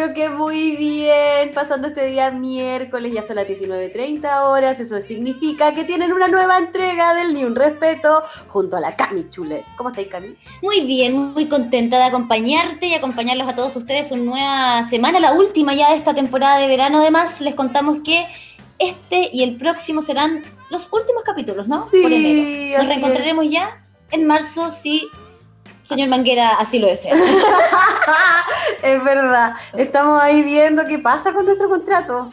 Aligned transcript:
pero 0.00 0.14
que 0.14 0.30
muy 0.30 0.76
bien. 0.76 1.50
Pasando 1.54 1.88
este 1.88 2.06
día 2.06 2.30
miércoles, 2.30 3.12
ya 3.12 3.22
son 3.22 3.36
las 3.36 3.46
19.30 3.46 4.44
horas. 4.44 4.80
Eso 4.80 4.98
significa 5.02 5.74
que 5.74 5.84
tienen 5.84 6.14
una 6.14 6.26
nueva 6.28 6.56
entrega 6.56 7.12
del 7.12 7.34
Ni 7.34 7.44
Un 7.44 7.54
Respeto 7.54 8.22
junto 8.48 8.78
a 8.78 8.80
la 8.80 8.96
Cami 8.96 9.28
Chule. 9.28 9.62
¿Cómo 9.76 9.90
estáis, 9.90 10.08
Cami? 10.08 10.34
Muy 10.62 10.86
bien, 10.86 11.14
muy 11.34 11.48
contenta 11.48 11.98
de 11.98 12.04
acompañarte 12.04 12.86
y 12.86 12.94
acompañarlos 12.94 13.46
a 13.46 13.54
todos 13.54 13.76
ustedes 13.76 14.10
una 14.10 14.22
nueva 14.22 14.88
semana, 14.88 15.20
la 15.20 15.32
última 15.32 15.74
ya 15.74 15.90
de 15.90 15.96
esta 15.96 16.14
temporada 16.14 16.58
de 16.58 16.66
verano. 16.66 17.00
Además, 17.00 17.42
les 17.42 17.54
contamos 17.54 17.98
que 18.02 18.26
este 18.78 19.28
y 19.34 19.42
el 19.42 19.58
próximo 19.58 20.00
serán 20.00 20.42
los 20.70 20.88
últimos 20.92 21.24
capítulos, 21.24 21.68
¿no? 21.68 21.84
Sí, 21.84 22.00
Por 22.00 22.12
enero. 22.12 22.78
Nos 22.78 22.78
así 22.78 22.88
reencontraremos 22.88 23.50
ya 23.50 23.86
en 24.12 24.26
marzo 24.26 24.72
si 24.72 25.10
señor 25.90 26.08
Manguera 26.08 26.50
así 26.58 26.78
lo 26.78 26.86
desea. 26.86 27.14
es 28.82 29.04
verdad. 29.04 29.54
Estamos 29.76 30.20
ahí 30.22 30.42
viendo 30.42 30.86
qué 30.86 30.98
pasa 30.98 31.32
con 31.32 31.44
nuestro 31.44 31.68
contrato. 31.68 32.32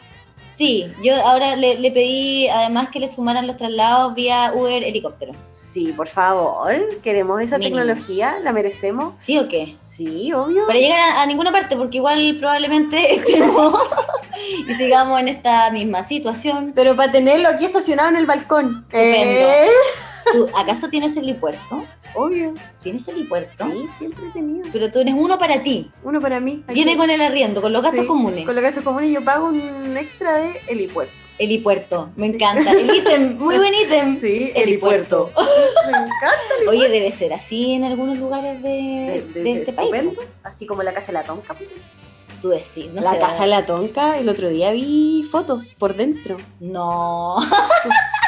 Sí, 0.56 0.92
yo 1.04 1.14
ahora 1.24 1.54
le, 1.54 1.78
le 1.78 1.92
pedí 1.92 2.48
además 2.48 2.88
que 2.88 2.98
le 2.98 3.06
sumaran 3.08 3.46
los 3.46 3.56
traslados 3.56 4.12
vía 4.14 4.50
Uber 4.56 4.82
helicóptero. 4.82 5.32
Sí, 5.48 5.92
por 5.96 6.08
favor. 6.08 6.74
Queremos 7.00 7.40
esa 7.40 7.58
Mínimo. 7.58 7.76
tecnología, 7.76 8.38
la 8.42 8.52
merecemos. 8.52 9.14
¿Sí 9.18 9.38
o 9.38 9.46
qué? 9.48 9.76
Sí, 9.78 10.32
obvio. 10.32 10.66
Para 10.66 10.80
llegar 10.80 10.98
a, 10.98 11.22
a 11.22 11.26
ninguna 11.26 11.52
parte, 11.52 11.76
porque 11.76 11.98
igual 11.98 12.36
probablemente 12.40 13.14
estemos 13.18 13.80
y 14.66 14.74
sigamos 14.74 15.20
en 15.20 15.28
esta 15.28 15.70
misma 15.70 16.02
situación. 16.02 16.72
Pero 16.74 16.96
para 16.96 17.12
tenerlo 17.12 17.48
aquí 17.50 17.64
estacionado 17.64 18.08
en 18.08 18.16
el 18.16 18.26
balcón. 18.26 18.84
Estupendo. 18.90 19.48
¿Eh? 19.52 19.68
¿Tú 20.32 20.48
acaso 20.58 20.88
tienes 20.88 21.16
helipuerto? 21.16 21.84
Obvio. 22.14 22.52
¿Tienes 22.82 23.06
helipuerto? 23.08 23.64
Sí, 23.66 23.86
siempre 23.96 24.26
he 24.28 24.30
tenido. 24.32 24.68
Pero 24.72 24.90
tú 24.90 24.98
eres 25.00 25.14
uno 25.16 25.38
para 25.38 25.62
ti. 25.62 25.90
Uno 26.02 26.20
para 26.20 26.40
mí. 26.40 26.62
Aquí. 26.66 26.74
Viene 26.74 26.96
con 26.96 27.10
el 27.10 27.20
arriendo, 27.20 27.60
con 27.60 27.72
los 27.72 27.82
gastos 27.82 28.02
Sí, 28.02 28.06
comunes. 28.06 28.44
Con 28.46 28.54
los 28.54 28.62
gastos 28.62 28.82
comunes 28.84 29.10
yo 29.10 29.22
pago 29.24 29.48
un 29.48 29.96
extra 29.96 30.34
de 30.36 30.52
helipuerto. 30.68 31.12
Helipuerto, 31.38 32.10
me 32.16 32.28
Sí. 32.28 32.34
encanta. 32.34 32.72
El 32.72 32.94
ítem, 32.96 33.38
muy 33.38 33.58
buen 33.58 33.72
ítem. 33.74 34.16
Sí, 34.16 34.50
Helipuerto. 34.56 35.30
Me 35.86 35.96
encanta. 35.96 36.68
Oye, 36.68 36.88
debe 36.88 37.12
ser 37.12 37.32
así 37.32 37.72
en 37.72 37.84
algunos 37.84 38.18
lugares 38.18 38.60
de, 38.62 38.68
De, 38.68 39.22
de, 39.34 39.42
de- 39.42 39.52
este 39.60 39.72
país. 39.72 39.92
estupendo. 39.94 40.20
Así 40.42 40.66
como 40.66 40.82
la 40.82 40.92
casa 40.92 41.06
de 41.08 41.12
la 41.14 41.22
tonca. 41.22 41.54
Tú 42.42 42.50
decís, 42.50 42.86
no 42.92 43.00
la 43.02 43.18
casa 43.18 43.42
de 43.42 43.48
la 43.48 43.66
tonca, 43.66 44.16
el 44.18 44.28
otro 44.28 44.48
día 44.48 44.70
vi 44.72 45.26
fotos 45.30 45.74
por 45.78 45.96
dentro. 45.96 46.36
No. 46.60 47.36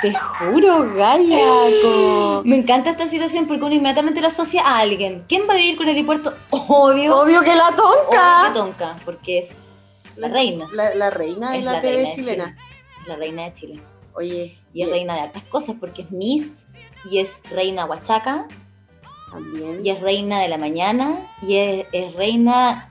Te 0.02 0.14
juro, 0.14 0.94
Gaya. 0.94 1.38
como- 1.82 2.42
Me 2.44 2.56
encanta 2.56 2.90
esta 2.90 3.08
situación 3.08 3.46
porque 3.46 3.62
uno 3.64 3.74
inmediatamente 3.74 4.20
lo 4.20 4.28
asocia 4.28 4.62
a 4.62 4.78
alguien. 4.78 5.24
¿Quién 5.28 5.42
va 5.48 5.54
a 5.54 5.56
vivir 5.56 5.76
con 5.76 5.88
helipuerto? 5.88 6.32
Obvio. 6.50 7.18
Obvio 7.20 7.40
que 7.42 7.54
la 7.54 7.68
Obvio 7.68 7.76
tonca. 7.76 8.44
que 8.52 8.58
Tonka, 8.58 8.96
porque 9.04 9.38
es 9.38 9.72
la 10.16 10.28
reina. 10.28 10.66
La, 10.72 10.94
la 10.94 11.10
reina 11.10 11.52
de 11.52 11.58
Es 11.58 11.64
la, 11.64 11.72
la 11.74 11.80
TV 11.80 12.10
chilena. 12.14 12.44
Chile. 12.44 12.56
La 13.06 13.16
reina 13.16 13.42
de 13.44 13.54
Chile. 13.54 13.80
Oye, 14.14 14.58
Y 14.72 14.82
es 14.82 14.86
bien, 14.86 14.90
reina 14.90 15.14
de 15.14 15.20
hartas 15.20 15.42
cosas 15.44 15.76
porque 15.80 16.02
es 16.02 16.12
Miss 16.12 16.66
y 17.10 17.18
es 17.18 17.40
reina 17.50 17.84
huachaca 17.86 18.46
también. 19.30 19.80
y 19.84 19.90
es 19.90 20.00
reina 20.00 20.40
de 20.40 20.48
la 20.48 20.58
mañana 20.58 21.14
y 21.42 21.56
es, 21.56 21.86
es 21.92 22.14
reina 22.14 22.86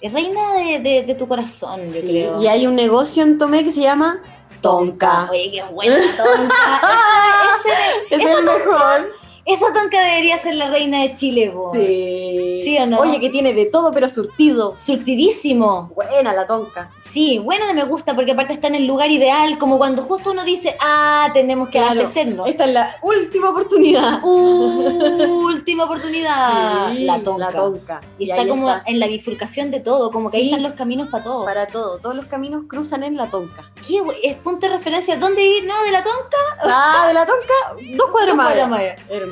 es 0.00 0.12
reina 0.12 0.54
de, 0.54 0.78
de- 0.80 1.02
de 1.04 1.14
tu 1.14 1.26
corazón, 1.26 1.80
yo 1.80 1.86
Sí, 1.90 2.08
creo. 2.08 2.42
y 2.42 2.46
hay 2.48 2.66
un 2.66 2.74
negocio 2.76 3.22
en 3.22 3.38
Tomé 3.38 3.64
que 3.64 3.72
se 3.72 3.80
llama 3.80 4.20
Tonka. 4.66 5.28
Oye, 5.30 5.50
qué 5.52 5.62
buena 5.72 5.96
Tonka. 6.16 6.54
Ese- 7.60 8.14
ese- 8.16 8.24
Es 8.24 8.38
el 8.38 8.44
Tonka- 8.44 8.58
mejor. 8.58 9.12
Esa 9.46 9.72
Tonka 9.72 10.00
debería 10.02 10.38
ser 10.38 10.56
la 10.56 10.68
reina 10.70 11.02
de 11.02 11.14
Chile, 11.14 11.52
po. 11.54 11.70
Sí. 11.72 12.62
¿Sí 12.64 12.76
o 12.78 12.86
no? 12.86 12.98
Oye, 12.98 13.20
que 13.20 13.30
tiene 13.30 13.52
de 13.52 13.66
todo, 13.66 13.92
pero 13.94 14.08
surtido. 14.08 14.76
Surtidísimo. 14.76 15.92
Buena 15.94 16.32
la 16.32 16.48
tonca. 16.48 16.90
Sí, 16.98 17.38
buena 17.38 17.72
me 17.72 17.84
gusta 17.84 18.16
porque 18.16 18.32
aparte 18.32 18.54
está 18.54 18.66
en 18.66 18.74
el 18.74 18.88
lugar 18.88 19.08
ideal, 19.08 19.56
como 19.58 19.78
cuando 19.78 20.02
justo 20.02 20.32
uno 20.32 20.42
dice, 20.44 20.76
ah, 20.80 21.30
tenemos 21.32 21.68
que 21.68 21.78
Claro. 21.78 22.00
abastecernos. 22.00 22.48
Esta 22.48 22.64
es 22.64 22.72
la 22.72 22.96
última 23.02 23.50
oportunidad. 23.50 24.20
Última 24.24 25.84
oportunidad. 25.84 26.90
Sí, 26.92 27.04
la 27.04 27.20
Tonka. 27.20 27.46
La 27.46 27.52
tonca. 27.52 28.00
Y, 28.18 28.30
está 28.30 28.48
como 28.48 28.68
está. 28.68 28.82
en 28.90 28.98
la 28.98 29.06
bifurcación 29.06 29.70
de 29.70 29.78
todo, 29.78 30.10
como 30.10 30.30
que 30.30 30.38
ahí 30.38 30.46
están 30.46 30.64
los 30.64 30.72
caminos 30.72 31.08
para 31.08 31.22
todo. 31.22 31.44
Para 31.44 31.66
todo. 31.68 31.98
Todos 31.98 32.16
los 32.16 32.26
caminos 32.26 32.64
cruzan 32.68 33.04
en 33.04 33.16
la 33.16 33.28
tonca. 33.28 33.70
¿Qué, 33.86 34.02
es 34.24 34.34
punto 34.38 34.66
de 34.66 34.72
referencia. 34.72 35.16
¿Dónde 35.16 35.40
vivir? 35.40 35.64
No, 35.66 35.80
de 35.84 35.92
la 35.92 36.02
tonca. 36.02 36.36
Ah, 36.62 37.04
de 37.06 37.14
la 37.14 37.24
tonca, 37.24 37.96
dos 37.96 38.10
cuadras 38.10 38.34
más. 38.34 38.52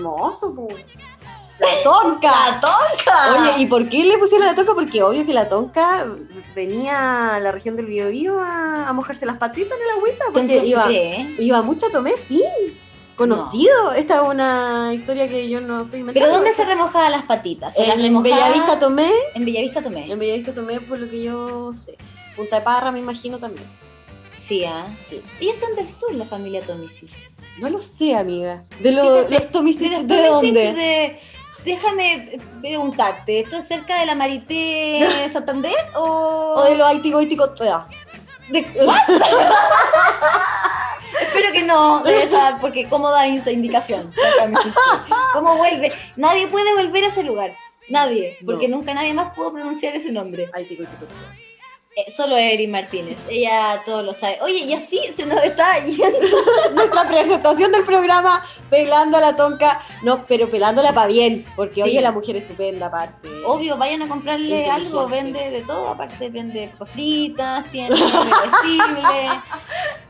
Hermoso, 0.05 0.55
pues. 0.55 0.77
La 1.59 1.69
tonca. 1.85 2.31
¡La 2.31 2.61
tonca! 2.61 3.53
Oye, 3.55 3.63
¿y 3.63 3.67
por 3.67 3.89
qué 3.89 4.05
le 4.05 4.19
pusieron 4.19 4.47
la 4.47 4.55
tonca? 4.55 4.75
Porque 4.75 5.03
obvio 5.03 5.25
que 5.25 5.33
la 5.33 5.49
tonca 5.49 6.05
venía 6.55 7.37
a 7.37 7.41
la 7.41 7.53
región 7.53 7.77
del 7.77 7.87
Biobío 7.87 8.41
a, 8.41 8.89
a 8.89 8.93
mojarse 8.93 9.25
las 9.25 9.39
patitas 9.39 9.79
en 9.79 9.85
el 9.85 9.91
agüita. 9.97 10.25
¿Tú 10.27 10.33
Porque 10.33 10.67
iba, 10.67 10.91
iba 10.91 11.63
mucho 11.63 11.87
a 11.87 11.91
Tomé, 11.91 12.17
sí. 12.17 12.43
Conocido. 13.15 13.93
Esta 13.93 14.23
es 14.23 14.29
una 14.29 14.93
historia 14.93 15.29
que 15.29 15.49
yo 15.49 15.61
no 15.61 15.83
estoy 15.83 16.01
inventando. 16.01 16.27
¿Pero 16.27 16.37
dónde 16.37 16.55
se 16.55 16.65
remojaban 16.65 17.13
las 17.13 17.25
patitas? 17.25 17.73
¿Se 17.73 17.87
las 17.87 17.97
En 17.97 18.03
remojaba? 18.03 18.35
Bellavista 18.35 18.79
Tomé. 18.81 19.13
En 19.35 19.45
Bellavista 19.45 19.83
tomé. 19.83 20.11
En 20.11 20.19
Bellavista 20.19 20.53
Tomé, 20.53 20.81
por 20.81 20.99
lo 20.99 21.09
que 21.09 21.23
yo 21.23 21.73
sé. 21.77 21.97
Punta 22.35 22.57
de 22.57 22.63
Parra, 22.63 22.91
me 22.91 22.99
imagino 22.99 23.39
también. 23.39 23.65
Sí, 24.37 24.65
ah, 24.65 24.87
sí. 25.09 25.23
Ellos 25.41 25.57
son 25.57 25.77
del 25.77 25.89
sur, 25.89 26.13
la 26.15 26.25
familia 26.25 26.61
Tomisic. 26.63 27.11
No 27.59 27.71
lo 27.71 27.81
sé, 27.83 28.15
amiga. 28.17 28.65
De 28.81 28.91
los, 28.93 29.07
Fíjate, 29.27 29.33
los 29.35 29.51
Tomisic, 29.51 29.93
los 29.93 30.07
¿de 30.09 30.27
dónde? 30.27 30.73
de- 30.73 31.21
Déjame 31.65 32.39
preguntarte, 32.61 33.41
¿esto 33.41 33.57
es 33.57 33.67
cerca 33.67 33.99
de 34.01 34.05
la 34.07 34.15
Marité 34.15 35.31
Santander 35.33 35.73
o...? 35.95 36.55
O 36.59 36.65
de 36.65 36.77
los 36.77 36.87
Haití 36.87 37.11
Goiticotea. 37.11 37.87
de- 38.51 38.59
Espero 41.23 41.53
que 41.53 41.63
no, 41.63 42.03
porque 42.61 42.87
cómo 42.89 43.09
da 43.11 43.27
esa 43.27 43.51
indicación. 43.51 44.13
¿Cómo 45.33 45.57
vuelve? 45.57 45.93
Nadie 46.17 46.49
puede 46.49 46.75
volver 46.75 47.05
a 47.05 47.09
ese 47.09 47.23
lugar. 47.23 47.51
Nadie, 47.89 48.37
porque 48.45 48.69
No. 48.69 48.77
nunca 48.79 48.93
nadie 48.95 49.15
más 49.15 49.33
pudo 49.35 49.53
pronunciar 49.53 49.95
ese 49.95 50.11
nombre. 50.13 50.51
Haití 50.53 50.77
Goiticotea. 50.77 51.17
Eh, 51.97 52.11
solo 52.11 52.37
Erin 52.37 52.73
Martínez, 52.73 53.19
ella 53.29 53.81
todo 53.87 54.03
lo 54.03 54.15
sabe. 54.15 54.39
Oye, 54.43 54.65
y 54.65 54.73
así 54.75 55.01
se 55.17 55.25
nos 55.27 55.41
está 55.45 55.79
yendo. 55.85 56.19
Nuestra 56.75 57.07
presentación 57.07 57.71
del 57.71 57.85
programa, 57.85 58.45
pelando 58.69 59.17
a 59.17 59.21
la 59.21 59.37
tonca. 59.37 59.81
No, 60.03 60.27
pero 60.27 60.51
pelándola 60.51 60.93
para 60.93 61.07
bien. 61.07 61.45
Porque 61.55 61.75
Sí. 61.75 61.83
oye, 61.83 62.01
la 62.03 62.11
mujer 62.11 62.37
estupenda, 62.37 62.87
aparte. 62.87 63.29
Obvio, 63.47 63.77
vayan 63.77 64.03
a 64.03 64.09
comprarle 64.09 64.69
algo, 64.69 65.07
vende 65.07 65.51
de 65.51 65.61
todo, 65.63 65.89
aparte 65.91 66.31
vende 66.31 66.67
papas 66.77 66.91
fritas, 66.95 67.65
tiene 67.71 67.89
comestible. 68.01 69.31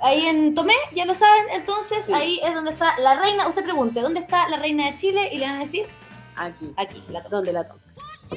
Ahí 0.01 0.27
en 0.27 0.55
Tomé, 0.55 0.75
ya 0.95 1.05
lo 1.05 1.13
saben, 1.15 1.45
entonces 1.53 2.07
Sí. 2.07 2.15
ahí 2.15 2.41
es 2.43 2.55
donde 2.55 2.71
está 2.71 2.99
la 2.99 3.15
reina. 3.21 3.47
Usted 3.47 3.63
pregunte, 3.63 4.01
¿dónde 4.01 4.21
está 4.21 4.49
la 4.49 4.57
reina 4.57 4.91
de 4.91 4.97
Chile? 4.97 5.29
Y 5.33 5.37
le 5.39 5.47
van 5.47 5.57
a 5.57 5.65
decir, 5.65 5.87
Aquí. 6.37 6.73
aquí, 6.79 7.03
la 7.11 7.21
tonka. 7.21 7.37
donde 7.37 7.53
la 7.53 7.65
tonca. 7.67 7.83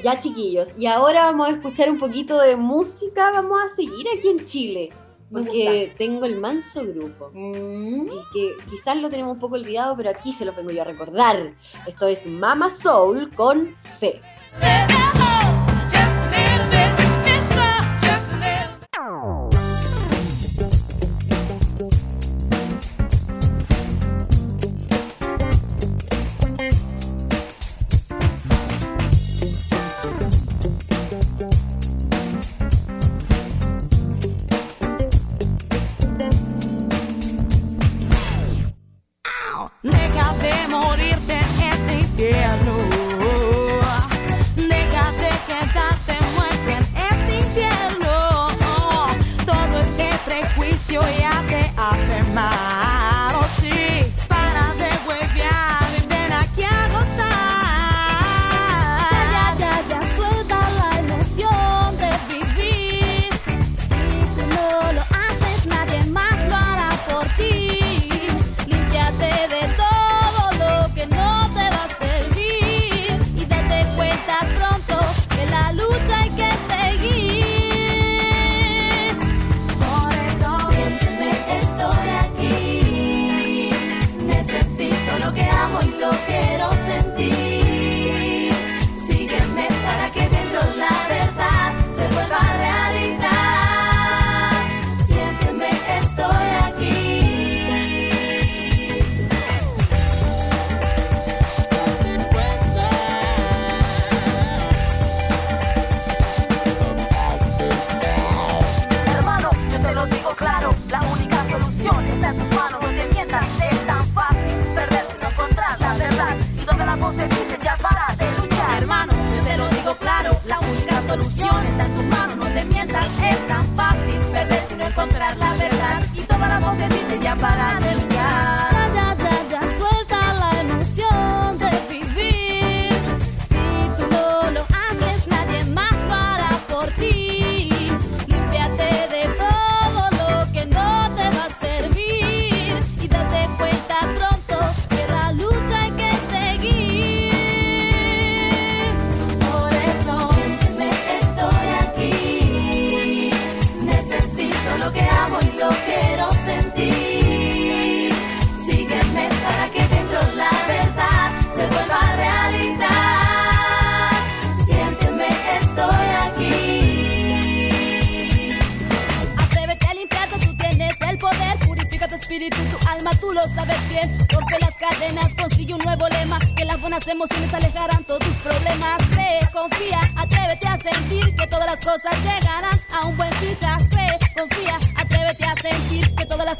Ya, 0.02 0.18
chiquillos. 0.20 0.78
Y 0.78 0.86
ahora 0.86 1.26
vamos 1.26 1.48
a 1.48 1.52
escuchar 1.52 1.90
un 1.90 1.98
poquito 1.98 2.40
de 2.40 2.56
música. 2.56 3.30
Vamos 3.32 3.60
a 3.62 3.74
seguir 3.74 4.06
aquí 4.16 4.28
en 4.28 4.44
Chile. 4.44 4.90
Porque 5.30 5.92
tengo 5.98 6.24
el 6.24 6.40
manso 6.40 6.82
grupo. 6.86 7.30
Mm. 7.34 8.06
Y 8.06 8.32
que 8.32 8.56
quizás 8.70 9.00
lo 9.00 9.10
tenemos 9.10 9.34
un 9.34 9.40
poco 9.40 9.56
olvidado, 9.56 9.96
pero 9.96 10.10
aquí 10.10 10.32
se 10.32 10.44
lo 10.44 10.54
vengo 10.54 10.70
yo 10.70 10.82
a 10.82 10.84
recordar. 10.86 11.54
Esto 11.86 12.06
es 12.06 12.26
Mama 12.26 12.70
Soul 12.70 13.30
con 13.34 13.76
Fe. 14.00 14.20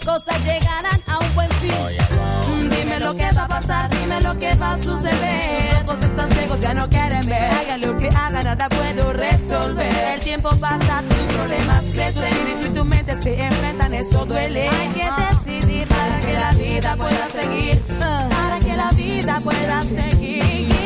Cosas 0.09 0.43
llegarán 0.43 1.01
a 1.07 1.19
un 1.19 1.35
buen 1.35 1.51
fin. 1.61 1.71
Mm, 1.71 2.71
Dime 2.71 2.99
lo 3.01 3.15
que 3.15 3.31
va 3.37 3.45
a 3.45 3.49
pasar, 3.49 3.91
dime 3.91 4.21
lo 4.23 4.39
que 4.39 4.55
va 4.55 4.73
a 4.73 4.83
suceder. 4.83 5.85
Tus 5.85 5.85
ojos 5.85 6.05
están 6.05 6.33
ciegos, 6.33 6.61
ya 6.61 6.73
no 6.75 6.89
quieren 6.89 7.27
ver. 7.27 7.53
Haga 7.53 7.77
lo 7.77 7.99
que 7.99 8.09
haga, 8.09 8.41
nada 8.41 8.69
puedo 8.71 9.13
resolver. 9.13 9.93
El 10.15 10.21
tiempo 10.21 10.49
pasa, 10.57 11.03
tus 11.09 11.37
problemas 11.37 11.85
crecen. 11.93 12.15
Tu 12.15 12.21
espíritu 12.23 12.67
y 12.69 12.71
tu 12.71 12.85
mente 12.87 13.23
se 13.23 13.45
enfrentan, 13.45 13.93
eso 13.93 14.25
duele. 14.25 14.71
Hay 14.71 14.89
que 14.99 15.09
decidir 15.29 15.87
para 15.89 16.21
que 16.21 16.33
la 16.33 16.51
vida 16.53 16.97
pueda 16.97 17.29
seguir. 17.29 17.79
Para 18.01 18.59
que 18.61 18.77
la 18.77 18.91
vida 18.93 19.41
pueda 19.41 19.83
seguir. 19.83 20.78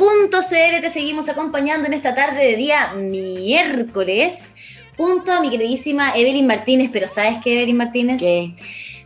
Radio.cl. 0.00 0.80
Te 0.80 0.90
seguimos 0.90 1.28
acompañando 1.28 1.86
en 1.86 1.92
esta 1.92 2.14
tarde 2.14 2.38
de 2.38 2.56
día 2.56 2.94
miércoles. 2.94 4.54
Junto 4.96 5.30
a 5.30 5.40
mi 5.40 5.50
queridísima 5.50 6.12
Evelyn 6.16 6.46
Martínez. 6.46 6.90
Pero 6.90 7.06
¿sabes 7.06 7.38
qué, 7.44 7.52
Evelyn 7.54 7.76
Martínez? 7.76 8.18
¿Qué? 8.18 8.54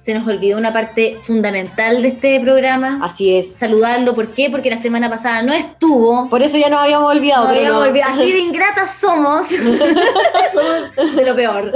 Se 0.01 0.15
nos 0.15 0.27
olvidó 0.29 0.57
una 0.57 0.73
parte 0.73 1.17
fundamental 1.23 2.01
de 2.03 2.09
este 2.09 2.39
programa. 2.39 3.01
Así 3.03 3.37
es. 3.37 3.57
Saludarlo. 3.57 4.15
¿Por 4.15 4.29
qué? 4.35 4.51
Porque 4.51 4.71
la 4.71 4.77
semana 4.77 5.11
pasada 5.11 5.43
no 5.43 5.53
estuvo. 5.53 6.29
Por 6.31 6.43
eso 6.43 6.59
ya 6.59 6.69
nos 6.69 6.81
habíamos 6.81 7.11
olvidado. 7.13 7.49
Pero 7.49 7.59
habíamos 7.59 7.83
no. 7.83 7.89
olvidado. 7.89 8.21
Así 8.21 8.33
de 8.33 8.39
ingratas 8.49 8.95
somos. 8.95 9.47
somos 10.55 11.17
de 11.17 11.25
lo 11.25 11.35
peor. 11.35 11.73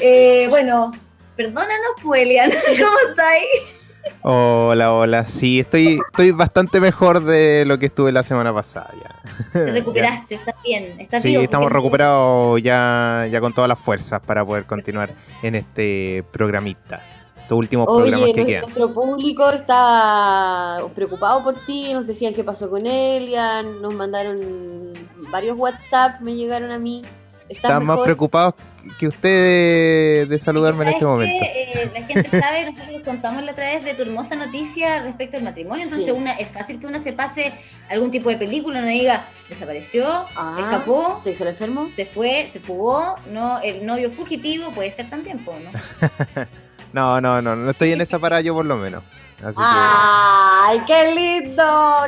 Eh, 0.00 0.46
bueno, 0.50 0.92
perdónanos, 1.36 1.92
pues, 2.02 2.22
Elian. 2.22 2.50
¿Cómo 2.78 2.98
estáis? 3.08 3.77
Hola, 4.22 4.92
hola. 4.92 5.28
Sí, 5.28 5.60
estoy, 5.60 5.98
estoy 6.06 6.30
bastante 6.32 6.80
mejor 6.80 7.22
de 7.24 7.64
lo 7.66 7.78
que 7.78 7.86
estuve 7.86 8.12
la 8.12 8.22
semana 8.22 8.52
pasada. 8.52 8.90
Ya. 9.02 9.50
Te 9.52 9.66
recuperaste, 9.72 10.34
estás 10.36 10.54
bien. 10.62 11.00
Estás 11.00 11.22
Sí, 11.22 11.28
vivo, 11.28 11.42
estamos 11.42 11.70
recuperados 11.70 12.60
ya, 12.62 13.26
ya 13.30 13.40
con 13.40 13.52
todas 13.52 13.68
las 13.68 13.78
fuerzas 13.78 14.20
para 14.20 14.44
poder 14.44 14.64
continuar 14.64 15.10
en 15.42 15.54
este 15.54 16.24
programita. 16.32 17.02
Estos 17.40 17.58
últimos 17.58 17.86
programas 17.86 18.32
que 18.32 18.44
quedan. 18.44 18.60
nuestro 18.62 18.92
público 18.92 19.48
está 19.50 20.76
preocupado 20.94 21.42
por 21.42 21.54
ti, 21.64 21.94
nos 21.94 22.06
decían 22.06 22.34
qué 22.34 22.44
pasó 22.44 22.68
con 22.68 22.86
Elian, 22.86 23.80
nos 23.80 23.94
mandaron 23.94 24.92
varios 25.30 25.56
WhatsApp, 25.56 26.20
me 26.20 26.34
llegaron 26.34 26.70
a 26.70 26.78
mí. 26.78 27.00
¿Estás 27.48 27.70
Están 27.70 27.86
más 27.86 28.00
preocupados 28.00 28.54
que 28.98 29.08
ustedes 29.08 30.28
de 30.28 30.38
saludarme 30.38 30.84
en 30.84 30.92
¿Sabes 30.92 30.94
este 30.96 31.04
momento. 31.06 31.44
Eh, 31.44 31.90
la 31.94 32.02
gente 32.06 32.30
sabe, 32.40 32.72
nosotros 32.72 33.02
contamos 33.04 33.42
la 33.42 33.52
otra 33.52 33.66
vez 33.66 33.84
de 33.84 33.94
tu 33.94 34.02
hermosa 34.02 34.36
noticia 34.36 35.02
respecto 35.02 35.36
al 35.36 35.42
matrimonio, 35.44 35.84
entonces 35.84 36.06
Sí. 36.06 36.12
una, 36.12 36.32
es 36.32 36.48
fácil 36.48 36.78
que 36.80 36.86
uno 36.86 37.00
se 37.00 37.12
pase 37.12 37.52
algún 37.90 38.10
tipo 38.10 38.28
de 38.30 38.36
película, 38.36 38.80
no 38.80 38.86
diga, 38.88 39.24
desapareció, 39.48 40.06
Ah, 40.36 40.56
escapó, 40.58 41.18
¿Se 41.22 41.30
hizo 41.32 41.42
el 41.44 41.50
enfermo? 41.50 41.88
se 41.94 42.04
fue, 42.06 42.46
se 42.48 42.60
fugó, 42.60 43.14
no, 43.30 43.60
el 43.60 43.84
novio 43.86 44.10
fugitivo 44.10 44.70
puede 44.70 44.90
ser 44.90 45.08
también, 45.10 45.40
¿no? 45.44 46.46
No, 46.92 47.20
no, 47.20 47.42
no, 47.42 47.54
no 47.54 47.70
estoy 47.70 47.92
en 47.92 48.00
esa 48.00 48.18
para 48.18 48.40
yo 48.40 48.54
por 48.54 48.64
lo 48.64 48.76
menos. 48.76 49.02
Así 49.44 49.56
¡Ay, 49.58 50.80
qué 50.86 51.14
lindo! 51.14 51.62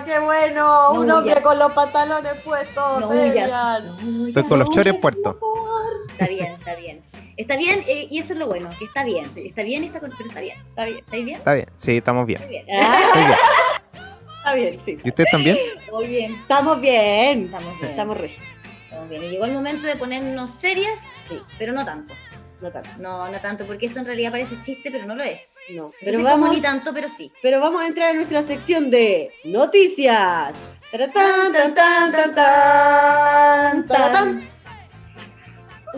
¡Qué 0.05 0.19
bueno! 0.19 0.95
No 0.95 1.01
Un 1.01 1.11
hombre 1.11 1.41
con 1.43 1.59
los 1.59 1.71
pantalones 1.73 2.33
puestos. 2.45 3.01
No 3.01 3.09
que 3.11 3.47
estoy 4.29 4.43
con 4.45 4.59
los 4.59 4.71
chores 4.71 4.95
puertos. 5.01 5.37
Está 6.21 6.29
bien, 6.35 6.53
está 6.53 6.75
bien. 6.75 7.03
Está 7.39 7.57
bien, 7.57 7.83
eh, 7.89 8.07
y 8.11 8.19
eso 8.19 8.35
es 8.35 8.39
lo 8.39 8.47
bueno, 8.47 8.69
que 8.79 8.85
está 8.85 9.05
bien. 9.05 9.25
Está 9.25 9.63
bien, 9.63 9.91
pero 9.91 10.07
está 10.07 10.41
bien. 10.41 10.59
¿Está 10.69 10.85
bien? 10.85 10.99
¿Estáis 10.99 11.25
bien? 11.25 11.37
Está 11.39 11.55
bien, 11.55 11.67
sí, 11.79 11.97
estamos 11.97 12.27
bien. 12.27 12.39
Está 12.43 12.51
bien. 12.51 12.67
Ah, 12.79 12.99
bien. 13.15 13.31
Está 14.37 14.55
bien, 14.55 14.81
sí. 14.85 14.99
¿Y 15.03 15.09
ustedes 15.09 15.31
también? 15.31 15.57
Muy 15.91 16.07
bien. 16.09 16.35
Estamos 16.35 16.79
bien. 16.79 17.45
Estamos 17.47 17.79
bien. 17.81 17.91
Estamos 17.91 18.19
re. 18.19 18.31
Estamos 18.85 19.09
bien. 19.09 19.25
Y 19.25 19.29
llegó 19.31 19.47
el 19.47 19.53
momento 19.53 19.87
de 19.87 19.97
ponernos 19.97 20.51
serias, 20.51 20.99
Sí, 21.27 21.41
pero 21.59 21.73
no 21.73 21.87
tanto. 21.87 22.13
no 22.61 22.71
tanto. 22.71 22.91
No, 22.99 23.27
no 23.31 23.41
tanto, 23.41 23.65
porque 23.65 23.87
esto 23.87 24.01
en 24.01 24.05
realidad 24.05 24.31
parece 24.33 24.57
chiste, 24.63 24.91
pero 24.91 25.07
no 25.07 25.15
lo 25.15 25.23
es. 25.25 25.55
No. 25.75 25.87
Pero 26.01 26.19
como 26.19 26.29
vamos, 26.29 26.51
ni 26.55 26.61
tanto, 26.61 26.93
pero 26.93 27.09
sí. 27.09 27.33
pero 27.41 27.61
vamos 27.61 27.81
a 27.81 27.87
entrar 27.87 28.11
en 28.11 28.17
nuestra 28.17 28.43
sección 28.43 28.91
de 28.91 29.31
noticias. 29.45 30.53
Taratán, 30.93 31.51
tan, 31.55 31.75
tan, 31.75 32.13
tan, 32.13 32.35
tan, 32.35 33.87
taratán. 33.87 34.51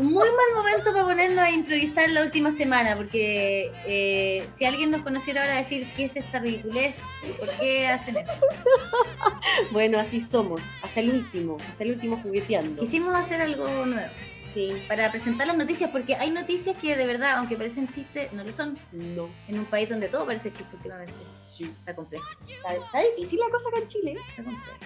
Muy 0.01 0.29
mal 0.29 0.47
momento 0.57 0.93
para 0.93 1.05
ponernos 1.05 1.39
a 1.39 1.51
improvisar 1.51 2.09
la 2.11 2.23
última 2.23 2.53
semana, 2.53 2.97
porque 2.97 3.71
eh, 3.87 4.47
si 4.57 4.65
alguien 4.65 4.91
nos 4.91 5.03
conociera 5.03 5.43
ahora 5.43 5.57
decir 5.57 5.87
qué 5.97 6.07
es 6.07 6.17
esta 6.17 6.39
ridiculez, 6.39 7.01
¿por 7.39 7.49
qué 7.59 7.87
hacen 7.89 8.17
eso? 8.17 8.33
Bueno, 9.71 9.99
así 9.99 10.21
somos. 10.21 10.61
Hasta 10.83 11.01
el 11.01 11.11
último. 11.11 11.57
Hasta 11.71 11.85
el 11.85 11.93
último 11.93 12.17
jugueteando. 12.23 12.81
Quisimos 12.81 13.15
hacer 13.15 13.41
algo 13.41 13.67
nuevo 13.87 14.11
Sí. 14.53 14.71
para 14.87 15.11
presentar 15.11 15.47
las 15.47 15.57
noticias, 15.57 15.91
porque 15.91 16.15
hay 16.15 16.31
noticias 16.31 16.77
que 16.77 16.95
de 16.95 17.07
verdad, 17.07 17.39
aunque 17.39 17.57
parecen 17.57 17.89
chistes, 17.89 18.33
no 18.33 18.45
lo 18.45 18.53
son. 18.53 18.79
No. 18.93 19.29
En 19.49 19.59
un 19.59 19.65
país 19.65 19.89
donde 19.89 20.09
todo 20.09 20.27
parece 20.27 20.53
chiste 20.53 20.77
últimamente. 20.77 21.13
Sí. 21.47 21.65
Está 21.65 21.95
complejo. 21.95 22.25
Está, 22.47 22.75
está 22.75 23.01
difícil 23.17 23.41
la 23.41 23.49
cosa 23.51 23.69
acá 23.69 23.79
en 23.81 23.89
Chile. 23.89 24.17
Está 24.29 24.43
complejo. 24.43 24.77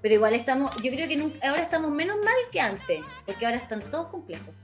Pero 0.00 0.14
igual 0.14 0.34
estamos, 0.34 0.74
yo 0.82 0.90
creo 0.92 1.08
que 1.08 1.16
nunca- 1.16 1.48
ahora 1.48 1.62
estamos 1.62 1.90
menos 1.90 2.16
mal 2.24 2.34
que 2.52 2.60
antes, 2.60 3.00
porque 3.26 3.44
ahora 3.46 3.58
están 3.58 3.80
todos 3.90 4.06
complejos. 4.08 4.54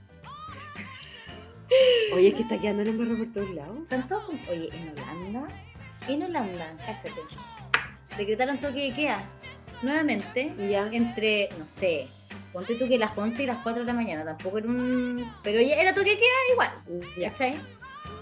Oye, 2.13 2.29
es 2.29 2.33
que 2.35 2.41
está 2.43 2.57
quedando 2.59 2.83
en 2.83 2.89
un 2.89 2.97
barro 2.99 3.17
por 3.17 3.33
todos 3.33 3.49
lados. 3.51 3.77
Están 3.81 4.07
todos 4.07 4.25
com- 4.25 4.39
Oye, 4.49 4.69
en 4.71 4.89
Holanda, 4.89 5.47
en 6.07 6.23
Holanda, 6.23 6.73
cáchate, 6.85 7.11
decretaron 8.17 8.57
toque 8.59 8.89
de 8.89 8.93
queda 8.93 9.19
nuevamente 9.81 10.53
Ya. 10.69 10.87
entre, 10.91 11.49
no 11.59 11.67
sé, 11.67 12.07
ponte 12.53 12.75
tú 12.75 12.87
que 12.87 12.97
las 12.97 13.17
11 13.17 13.43
y 13.43 13.45
las 13.45 13.57
4 13.63 13.81
de 13.81 13.87
la 13.87 13.93
mañana, 13.93 14.23
tampoco 14.23 14.59
era 14.59 14.67
un... 14.67 15.29
Pero 15.43 15.59
ya 15.59 15.75
era 15.75 15.93
toque 15.93 16.11
de 16.11 16.17
queda 16.17 16.51
igual, 16.53 16.71
Ya. 17.17 17.29
¿cachai? 17.31 17.55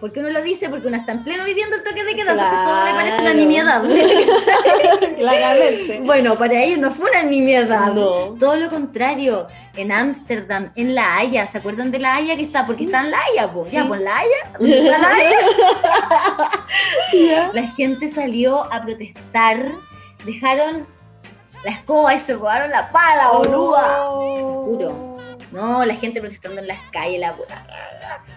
Porque 0.03 0.19
uno 0.19 0.31
lo 0.31 0.41
dice 0.41 0.67
porque 0.67 0.87
uno 0.87 0.97
está 0.97 1.13
en 1.13 1.23
pleno 1.23 1.45
viviendo 1.45 1.77
el 1.77 1.81
toque 1.83 2.03
de 2.03 2.13
queda, 2.13 2.33
entonces 2.33 2.57
todo 2.65 2.83
le 2.83 2.91
parece 2.93 3.21
una 3.21 3.33
nimiedad. 3.33 3.81
Claramente. 5.17 6.01
bueno, 6.03 6.37
para 6.37 6.61
ellos 6.61 6.79
no 6.79 6.93
fue 6.93 7.09
una 7.09 7.23
nimiedad. 7.23 7.93
No. 7.93 8.35
Todo 8.37 8.57
lo 8.57 8.69
contrario, 8.69 9.47
en 9.77 9.93
Ámsterdam, 9.93 10.73
en 10.75 10.93
La 10.93 11.15
Haya, 11.15 11.47
¿se 11.47 11.59
acuerdan 11.59 11.89
de 11.89 11.99
La 11.99 12.15
Haya 12.15 12.35
que 12.35 12.41
está? 12.41 12.65
Porque 12.65 12.79
Sí. 12.79 12.85
está 12.87 12.99
en 13.05 13.11
La 13.11 13.19
Haya, 13.21 13.53
pues. 13.53 13.69
Sí. 13.69 13.77
Ya, 13.77 13.87
pues 13.87 14.01
La 14.01 14.17
Haya, 14.17 14.57
¿dónde 14.59 14.77
está 14.91 14.97
La 14.99 15.07
Haya? 17.13 17.49
La 17.53 17.63
gente 17.69 18.11
salió 18.11 18.73
a 18.73 18.81
protestar, 18.81 19.67
dejaron 20.25 20.85
la 21.63 21.71
escoba 21.71 22.13
y 22.13 22.19
se 22.19 22.33
robaron 22.33 22.71
la 22.71 22.91
pala, 22.91 23.29
boluda. 23.29 24.09
Oh. 24.09 24.65
Juro. 24.65 25.12
No, 25.53 25.85
la 25.85 25.95
gente 25.95 26.19
protestando 26.19 26.59
en 26.61 26.67
las 26.67 26.79
calles, 26.91 27.19
la 27.19 27.35
puta. 27.35 27.63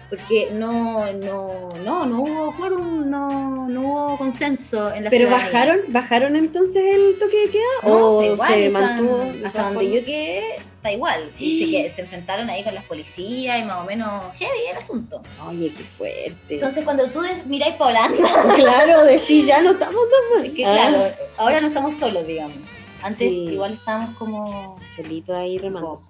Porque 0.09 0.49
no, 0.53 1.11
no, 1.13 1.73
no, 1.83 2.05
no 2.05 2.21
hubo 2.21 2.55
quórum, 2.55 3.09
no, 3.09 3.67
no 3.67 3.81
hubo 3.81 4.17
consenso 4.17 4.93
en 4.93 5.03
la 5.03 5.09
Pero 5.09 5.29
bajaron, 5.29 5.79
bajaron 5.89 6.35
entonces 6.37 6.81
el 6.95 7.19
toque 7.19 7.37
de 7.47 7.49
queda 7.51 7.63
No, 7.83 7.89
o 8.17 8.23
igual, 8.23 8.49
se 8.53 8.67
están- 8.67 8.81
mantuvo 8.81 9.31
hasta 9.45 9.63
donde 9.63 9.91
yo 9.91 10.05
quedé, 10.05 10.55
está 10.55 10.91
igual. 10.93 11.31
Dice 11.37 11.69
que 11.71 11.89
se 11.89 12.01
enfrentaron 12.01 12.49
ahí 12.49 12.63
con 12.63 12.73
las 12.75 12.85
policías 12.85 13.59
y 13.59 13.63
más 13.63 13.83
o 13.83 13.85
menos 13.85 14.09
heavy 14.35 14.59
el 14.71 14.77
asunto. 14.77 15.21
Oye, 15.49 15.73
qué 15.75 15.83
fuerte. 15.83 16.35
Entonces 16.49 16.85
cuando 16.85 17.07
tú 17.09 17.21
miráis 17.47 17.75
para 17.75 17.89
Holanda, 18.07 18.29
claro, 18.55 19.03
decir 19.03 19.43
ya 19.45 19.61
no 19.61 19.71
estamos 19.71 19.95
tan 20.09 20.37
mal. 20.39 20.45
es 20.45 20.53
que 20.53 20.65
Ah, 20.65 20.71
claro, 20.71 21.11
ahora 21.37 21.59
no 21.61 21.67
estamos 21.67 21.95
solos, 21.95 22.25
digamos. 22.25 22.57
Antes 23.03 23.27
Sí. 23.29 23.49
igual 23.51 23.73
estábamos 23.73 24.15
como... 24.17 24.79
solito 24.95 25.35
ahí 25.35 25.57
remando. 25.57 26.01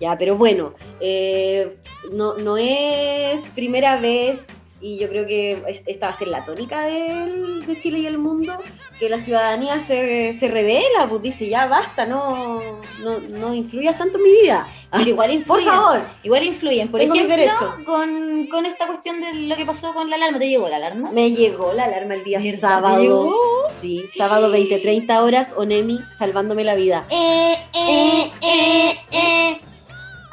Ya, 0.00 0.16
pero 0.18 0.36
bueno, 0.36 0.74
eh, 1.00 1.76
no, 2.12 2.34
no 2.38 2.56
es 2.56 3.42
primera 3.54 3.96
vez, 3.98 4.46
y 4.80 4.98
yo 4.98 5.08
creo 5.10 5.26
que 5.26 5.62
es- 5.68 5.82
esta 5.86 6.06
va 6.06 6.12
a 6.12 6.16
ser 6.16 6.28
la 6.28 6.42
tónica 6.44 6.80
del- 6.86 7.66
de 7.66 7.78
Chile 7.78 7.98
y 7.98 8.06
el 8.06 8.16
mundo, 8.16 8.54
que 8.98 9.10
la 9.10 9.18
ciudadanía 9.18 9.78
se, 9.80 10.32
se 10.32 10.48
revela, 10.48 11.06
pues 11.08 11.20
dice, 11.20 11.48
ya 11.50 11.66
basta, 11.66 12.06
no, 12.06 12.62
no, 13.02 13.18
no 13.28 13.52
influyas 13.54 13.98
tanto 13.98 14.16
en 14.18 14.24
mi 14.24 14.30
vida. 14.30 14.66
Pero 14.90 15.08
igual 15.10 15.28
Por 15.28 15.36
influyen. 15.60 15.66
favor, 15.68 16.00
Igual 16.22 16.42
influyen. 16.44 16.88
Por 16.90 17.00
Tengo 17.00 17.12
mi 17.14 17.20
ejemplo, 17.20 17.36
derecho. 17.36 17.74
con, 17.86 18.46
con 18.48 18.66
esta 18.66 18.86
cuestión 18.86 19.20
de 19.20 19.32
lo 19.34 19.54
que 19.56 19.64
pasó 19.66 19.92
con 19.94 20.08
la 20.10 20.16
alarma. 20.16 20.38
¿Te 20.38 20.48
llegó 20.48 20.68
la 20.68 20.76
alarma? 20.76 21.10
me 21.12 21.30
llegó 21.30 21.72
la 21.74 21.84
alarma 21.84 22.14
el 22.14 22.24
día 22.24 22.38
¿Verdad? 22.38 22.52
¿Te 22.54 22.58
sábado. 22.60 23.02
llegó? 23.02 23.34
Sí, 23.80 24.04
sábado 24.16 24.50
20, 24.50 24.78
30 24.78 25.22
horas, 25.22 25.54
Onemi 25.56 26.00
salvándome 26.18 26.64
la 26.64 26.74
vida. 26.74 27.06
Eh, 27.10 27.54
eh, 27.74 28.30
eh, 28.42 28.94
eh. 29.12 29.60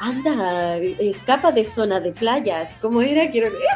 Anda, 0.00 0.76
escapa 0.76 1.50
de 1.50 1.64
zona 1.64 1.98
de 2.00 2.12
playas. 2.12 2.76
¿Cómo 2.80 3.02
era? 3.02 3.30
Quiero 3.30 3.48
leerlo. 3.48 3.68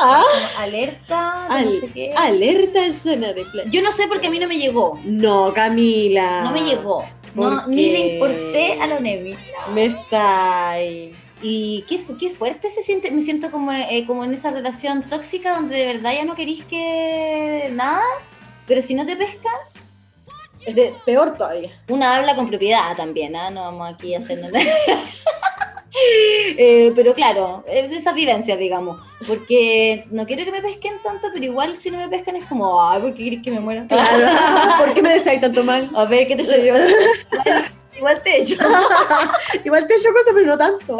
Ah, 0.00 0.22
Alerta, 0.58 1.46
Al- 1.46 1.64
no 1.74 1.80
sé 1.80 1.92
qué. 1.92 2.12
alerta 2.16 2.84
en 2.84 2.94
zona 2.94 3.32
de 3.32 3.44
playas. 3.46 3.70
Yo 3.72 3.80
no 3.82 3.90
sé 3.92 4.06
porque 4.06 4.26
a 4.26 4.30
mí 4.30 4.38
no 4.38 4.46
me 4.48 4.58
llegó. 4.58 4.98
No, 5.04 5.52
Camila. 5.54 6.42
No 6.42 6.52
me 6.52 6.62
llegó. 6.64 7.04
No, 7.34 7.42
¿Por 7.62 7.68
ni 7.68 7.90
le 7.90 7.98
importé 8.14 8.78
a 8.80 8.86
la 8.88 9.00
Nevi. 9.00 9.34
Me 9.74 9.86
está 9.86 10.70
ahí. 10.70 11.14
Y 11.42 11.84
qué, 11.88 11.98
qué 12.18 12.28
fuerte 12.30 12.68
se 12.68 12.82
siente, 12.82 13.10
me 13.10 13.22
siento 13.22 13.50
como, 13.50 13.72
eh, 13.72 14.04
como 14.06 14.24
en 14.24 14.34
esa 14.34 14.50
relación 14.50 15.02
tóxica 15.08 15.54
donde 15.54 15.76
de 15.78 15.86
verdad 15.94 16.12
ya 16.12 16.24
no 16.26 16.34
querís 16.34 16.62
que 16.66 17.70
nada, 17.72 18.02
pero 18.66 18.82
si 18.82 18.94
no 18.94 19.06
te 19.06 19.16
pesca, 19.16 19.48
Es 20.66 20.74
de- 20.74 20.92
peor 21.06 21.32
todavía. 21.32 21.70
una 21.88 22.16
habla 22.16 22.34
con 22.36 22.46
propiedad 22.46 22.94
también, 22.94 23.34
¿ah? 23.36 23.48
no 23.50 23.62
vamos 23.62 23.90
aquí 23.94 24.14
a 24.14 24.18
hacer 24.18 24.38
nada. 24.40 24.60
Eh, 26.62 26.92
pero 26.94 27.14
claro, 27.14 27.64
es 27.66 27.90
esa 27.90 28.12
vivencia, 28.12 28.56
digamos, 28.56 29.00
porque 29.26 30.04
no 30.10 30.26
quiero 30.26 30.44
que 30.44 30.52
me 30.52 30.60
pesquen 30.60 30.94
tanto, 31.02 31.28
pero 31.32 31.44
igual 31.44 31.76
si 31.76 31.90
no 31.90 31.98
me 31.98 32.08
pescan 32.08 32.36
es 32.36 32.44
como, 32.44 32.82
ay, 32.82 33.00
¿por 33.00 33.14
qué 33.14 33.22
quieres 33.22 33.42
que 33.42 33.50
me 33.50 33.60
muera? 33.60 33.86
¿Por 34.78 34.92
qué 34.92 35.00
me 35.00 35.14
desáis 35.14 35.40
tanto 35.40 35.64
mal? 35.64 35.88
A 35.94 36.04
ver, 36.04 36.26
¿qué 36.26 36.36
te 36.36 36.44
yo? 36.44 36.74
igual, 37.96 38.22
te 38.22 38.42
echo. 38.42 38.56
Igual 39.64 39.86
te 39.86 39.94
he 39.94 39.96
hecho 39.96 40.12
cosas, 40.12 40.32
pero 40.34 40.46
no 40.46 40.58
tanto. 40.58 40.98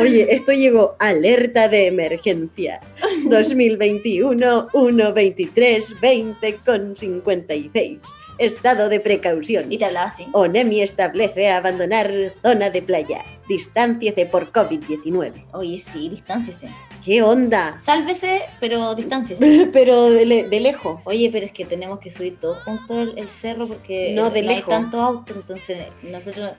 Oye, 0.00 0.26
esto 0.30 0.52
llegó 0.52 0.96
alerta 0.98 1.68
de 1.68 1.88
emergencia. 1.88 2.80
2021, 3.24 4.68
1, 4.72 5.12
23, 5.12 6.00
20 6.00 6.56
con 6.64 6.96
56. 6.96 7.98
Estado 8.38 8.88
de 8.88 9.00
precaución. 9.00 9.72
Y 9.72 9.78
te 9.78 9.84
hablaba 9.86 10.08
así. 10.08 10.26
ONEMI 10.32 10.82
establece 10.82 11.48
abandonar 11.50 12.12
zona 12.42 12.70
de 12.70 12.82
playa. 12.82 13.22
Distánciese 13.48 14.26
por 14.26 14.52
COVID-19. 14.52 15.44
Oye, 15.52 15.80
sí, 15.80 16.08
distánciese. 16.08 16.68
¿Qué 17.04 17.22
onda? 17.22 17.78
Sálvese, 17.80 18.42
pero 18.60 18.94
distánciese. 18.94 19.68
Pero 19.72 20.10
de, 20.10 20.26
le- 20.26 20.48
de 20.48 20.60
lejos. 20.60 21.00
Oye, 21.04 21.30
pero 21.32 21.46
es 21.46 21.52
que 21.52 21.64
tenemos 21.64 22.00
que 22.00 22.10
subir 22.10 22.38
todos 22.40 22.58
juntos 22.64 22.96
el, 22.96 23.18
el 23.18 23.28
cerro 23.28 23.68
porque 23.68 24.12
No, 24.14 24.30
de 24.30 24.40
hay 24.40 24.46
lejos. 24.46 24.68
tantos 24.68 25.00
autos, 25.00 25.36
entonces 25.36 25.86
nosotros, 26.02 26.50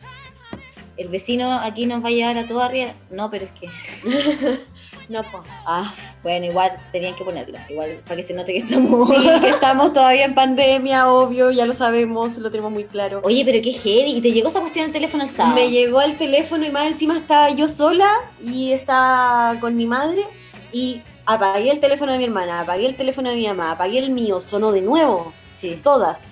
el 0.96 1.10
vecino 1.10 1.52
aquí 1.54 1.86
nos 1.86 2.02
va 2.04 2.08
a 2.08 2.12
llevar 2.12 2.38
a 2.38 2.48
todo 2.48 2.62
arriba. 2.62 2.92
No, 3.12 3.30
pero 3.30 3.46
es 3.46 3.52
que, 3.60 3.68
No, 5.10 5.24
pues. 5.24 5.44
Ah, 5.66 5.94
bueno, 6.22 6.46
igual 6.48 6.72
tenían 6.92 7.16
que 7.16 7.24
ponerlo, 7.24 7.58
igual 7.70 8.02
para 8.04 8.18
que 8.18 8.24
se 8.24 8.34
note 8.34 8.52
que 8.52 8.60
estamos... 8.60 9.08
sí, 9.10 9.16
que 9.42 9.50
estamos 9.50 9.94
todavía 9.94 10.26
en 10.26 10.36
pandemia, 10.36 11.08
obvio, 11.10 11.50
ya 11.52 11.66
lo 11.66 11.74
sabemos, 11.74 12.38
lo 12.38 12.52
tenemos 12.52 12.72
muy 12.74 12.84
claro. 12.84 13.22
Oye, 13.24 13.44
pero 13.46 13.62
qué 13.64 13.72
heavy, 13.72 14.18
y 14.18 14.22
te 14.22 14.32
llegó 14.34 14.50
esa 14.50 14.60
cuestión 14.60 14.86
al 14.86 14.92
teléfono 14.92 15.24
el 15.24 15.30
sábado. 15.30 15.56
Me 15.56 15.70
llegó 15.70 16.02
el 16.02 16.18
teléfono 16.18 16.66
y 16.66 16.72
más 16.72 16.88
encima 16.88 17.18
estaba 17.18 17.50
yo 17.52 17.70
sola 17.70 18.10
y 18.44 18.74
estaba 18.74 19.56
con 19.62 19.76
mi 19.78 19.86
madre 19.86 20.24
y 20.74 21.02
apagué 21.26 21.72
el 21.72 21.80
teléfono 21.80 22.12
de 22.12 22.18
mi 22.18 22.26
hermana, 22.26 22.60
apagué 22.62 22.86
el 22.88 22.96
teléfono 22.96 23.30
de 23.30 23.36
mi 23.38 23.48
mamá, 23.48 23.72
apagué 23.72 24.00
el 24.00 24.10
mío, 24.12 24.40
sonó 24.42 24.72
de 24.74 24.82
nuevo, 24.82 25.32
Sí. 25.60 25.80
todas, 25.84 26.32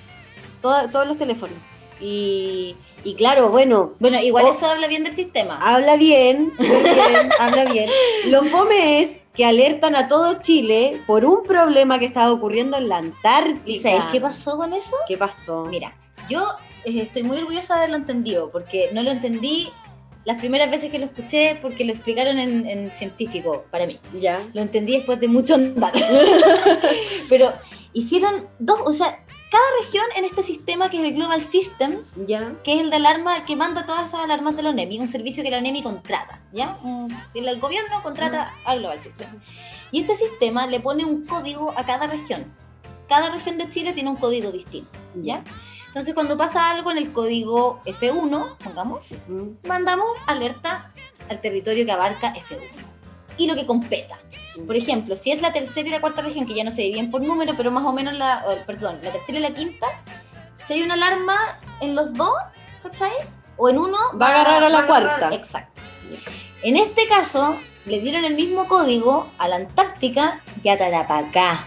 toda- 0.61 0.89
todos 0.91 1.07
los 1.07 1.17
teléfonos. 1.17 1.55
Y, 2.01 2.75
y 3.05 3.13
claro, 3.13 3.49
bueno, 3.49 3.93
Bueno, 3.99 4.19
igual 4.19 4.47
eso 4.47 4.65
habla 4.65 4.87
bien 4.87 5.03
del 5.03 5.15
sistema. 5.15 5.59
habla 5.61 5.95
bien, 5.95 6.51
bien, 6.59 7.29
habla 7.39 7.65
bien. 7.65 7.89
Lo 8.27 8.43
fome 8.43 9.01
es 9.01 9.25
que 9.35 9.45
alertan 9.45 9.95
a 9.95 10.07
todo 10.07 10.41
Chile 10.41 10.99
por 11.05 11.23
un 11.23 11.43
problema 11.43 11.99
que 11.99 12.05
estaba 12.05 12.31
ocurriendo 12.31 12.77
en 12.77 12.89
la 12.89 12.97
Antártica. 12.97 13.61
¿Y 13.65 13.79
sabes 13.79 14.03
qué 14.11 14.19
pasó 14.19 14.57
con 14.57 14.73
eso? 14.73 14.95
¿Qué 15.07 15.17
pasó? 15.17 15.65
Mira, 15.65 15.95
yo 16.27 16.41
eh, 16.83 17.01
estoy 17.03 17.23
muy 17.23 17.37
orgullosa 17.37 17.75
de 17.75 17.79
haberlo 17.81 17.97
entendido, 17.97 18.49
porque 18.51 18.89
no 18.91 19.03
lo 19.03 19.11
entendí 19.11 19.69
las 20.25 20.39
primeras 20.39 20.71
veces 20.71 20.91
que 20.91 20.97
lo 20.97 21.05
escuché 21.05 21.59
porque 21.61 21.85
lo 21.85 21.93
explicaron 21.93 22.39
en, 22.39 22.67
en 22.67 22.91
científico 22.95 23.65
para 23.69 23.85
mí. 23.85 23.99
Ya. 24.19 24.47
Lo 24.53 24.61
entendí 24.61 24.93
después 24.93 25.19
de 25.19 25.27
mucho 25.27 25.53
andar. 25.53 25.93
Pero 27.29 27.53
hicieron 27.93 28.47
dos, 28.59 28.79
o 28.85 28.93
sea, 28.93 29.23
cada 29.55 29.77
región 29.79 30.05
en 30.17 30.25
este 30.25 30.43
sistema 30.43 30.89
que 30.89 30.97
es 30.97 31.03
el 31.05 31.13
Global 31.15 31.41
System, 31.41 32.01
Ya. 32.27 32.51
que 32.65 32.73
es 32.73 32.81
el 32.81 32.89
de 32.89 32.97
alarma, 32.97 33.37
el 33.37 33.43
que 33.43 33.55
manda 33.55 33.85
todas 33.85 34.09
esas 34.09 34.19
alarmas 34.19 34.57
de 34.57 34.63
la 34.63 34.71
ONEMI, 34.71 34.99
un 34.99 35.07
servicio 35.07 35.43
que 35.43 35.49
la 35.49 35.59
ONEMI 35.59 35.81
contrata, 35.81 36.41
¿ya? 36.51 36.77
El, 37.33 37.59
gobierno 37.61 38.03
contrata 38.03 38.53
al 38.65 38.79
Global 38.79 38.99
System. 38.99 39.29
Y 39.91 40.01
este 40.01 40.17
sistema 40.17 40.67
le 40.67 40.81
pone 40.81 41.05
un 41.05 41.25
código 41.25 41.73
a 41.77 41.85
cada 41.85 42.05
región. 42.05 42.43
Cada 43.07 43.29
región 43.29 43.57
de 43.57 43.69
Chile 43.69 43.93
tiene 43.93 44.09
un 44.09 44.17
código 44.17 44.51
distinto, 44.51 44.99
¿ya? 45.15 45.41
Entonces 45.87 46.13
cuando 46.13 46.37
pasa 46.37 46.69
algo 46.69 46.91
en 46.91 46.97
el 46.97 47.13
código 47.13 47.79
F1, 47.85 48.57
pongamos, 48.57 49.03
mandamos 49.65 50.09
alerta 50.27 50.91
al 51.29 51.39
territorio 51.39 51.85
que 51.85 51.91
abarca 51.93 52.33
F1 52.33 52.94
y 53.37 53.47
lo 53.47 53.55
que 53.55 53.65
competa. 53.65 54.19
Por 54.65 54.75
ejemplo, 54.75 55.15
si 55.15 55.31
es 55.31 55.41
la 55.41 55.51
tercera 55.51 55.87
y 55.87 55.91
la 55.91 55.99
cuarta 56.01 56.21
región, 56.21 56.45
que 56.45 56.53
ya 56.53 56.63
no 56.63 56.71
se 56.71 56.81
dividen 56.81 57.11
por 57.11 57.21
número, 57.21 57.53
pero 57.57 57.71
más 57.71 57.83
o 57.85 57.91
menos 57.91 58.13
la, 58.13 58.43
perdón, 58.65 58.99
la 59.03 59.11
tercera 59.11 59.37
y 59.39 59.41
la 59.41 59.53
quinta, 59.53 59.87
si 60.65 60.73
hay 60.73 60.81
una 60.83 60.93
alarma 60.93 61.35
en 61.81 61.93
los 61.95 62.13
dos, 62.13 62.31
¿cachai? 62.83 63.11
O 63.57 63.69
en 63.69 63.77
uno, 63.77 63.97
Va 64.19 64.27
a 64.27 64.29
agarrar 64.41 64.63
a 64.63 64.69
la 64.69 64.77
agarrar- 64.79 64.87
cuarta. 64.87 65.35
Exacto. 65.35 65.81
En 66.63 66.77
este 66.77 67.05
caso, 67.07 67.55
le 67.85 67.99
dieron 67.99 68.23
el 68.25 68.35
mismo 68.35 68.67
código 68.67 69.27
a 69.37 69.47
la 69.47 69.57
Antártica 69.57 70.41
y 70.63 70.69
a 70.69 70.77
Tarapacá. 70.77 71.65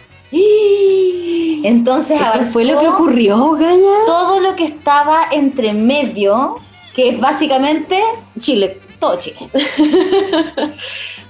Entonces, 1.63 2.21
Eso 2.21 2.45
fue 2.53 2.65
lo 2.65 2.79
que 2.81 2.89
ocurrió, 2.89 3.53
Gaña. 3.53 4.05
todo 4.07 4.41
lo 4.41 4.57
que 4.57 4.65
estaba 4.65 5.27
entre 5.31 5.73
medio, 5.75 6.57
que 6.95 7.11
es 7.11 7.21
básicamente 7.21 8.03
Chile. 8.39 8.81
todo 8.99 9.17
Chile. 9.19 9.37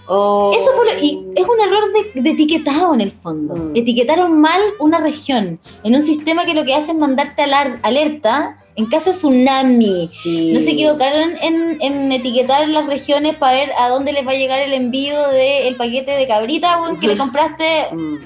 Oh. 0.08 0.52
Eso 0.58 0.70
fue 0.74 0.86
lo- 0.94 1.00
y 1.02 1.18
es 1.36 1.44
un 1.46 1.60
error 1.60 1.84
de, 2.14 2.20
de 2.22 2.30
etiquetado 2.30 2.94
en 2.94 3.00
el 3.02 3.10
fondo. 3.12 3.54
Mm. 3.54 3.76
Etiquetaron 3.76 4.40
mal 4.40 4.60
una 4.80 4.98
región 5.00 5.60
en 5.84 5.94
un 5.94 6.02
sistema 6.02 6.44
que 6.46 6.54
lo 6.54 6.64
que 6.64 6.74
hace 6.74 6.92
es 6.92 6.96
mandarte 6.98 7.42
alar- 7.42 7.78
alerta 7.82 8.56
en 8.76 8.86
caso 8.86 9.10
de 9.10 9.16
tsunami. 9.16 10.06
Sí. 10.06 10.52
No 10.54 10.60
se 10.60 10.70
equivocaron 10.70 11.34
en, 11.42 11.78
en 11.80 12.10
etiquetar 12.12 12.68
las 12.68 12.86
regiones 12.86 13.36
para 13.36 13.52
ver 13.56 13.72
a 13.78 13.88
dónde 13.88 14.12
les 14.12 14.26
va 14.26 14.30
a 14.32 14.36
llegar 14.36 14.60
el 14.60 14.72
envío 14.72 15.28
del 15.28 15.76
paquete 15.76 16.12
de 16.12 16.26
cabrita 16.26 16.80
que 17.00 17.06
le 17.08 17.16
compraste. 17.18 17.86
Mm. 17.92 18.16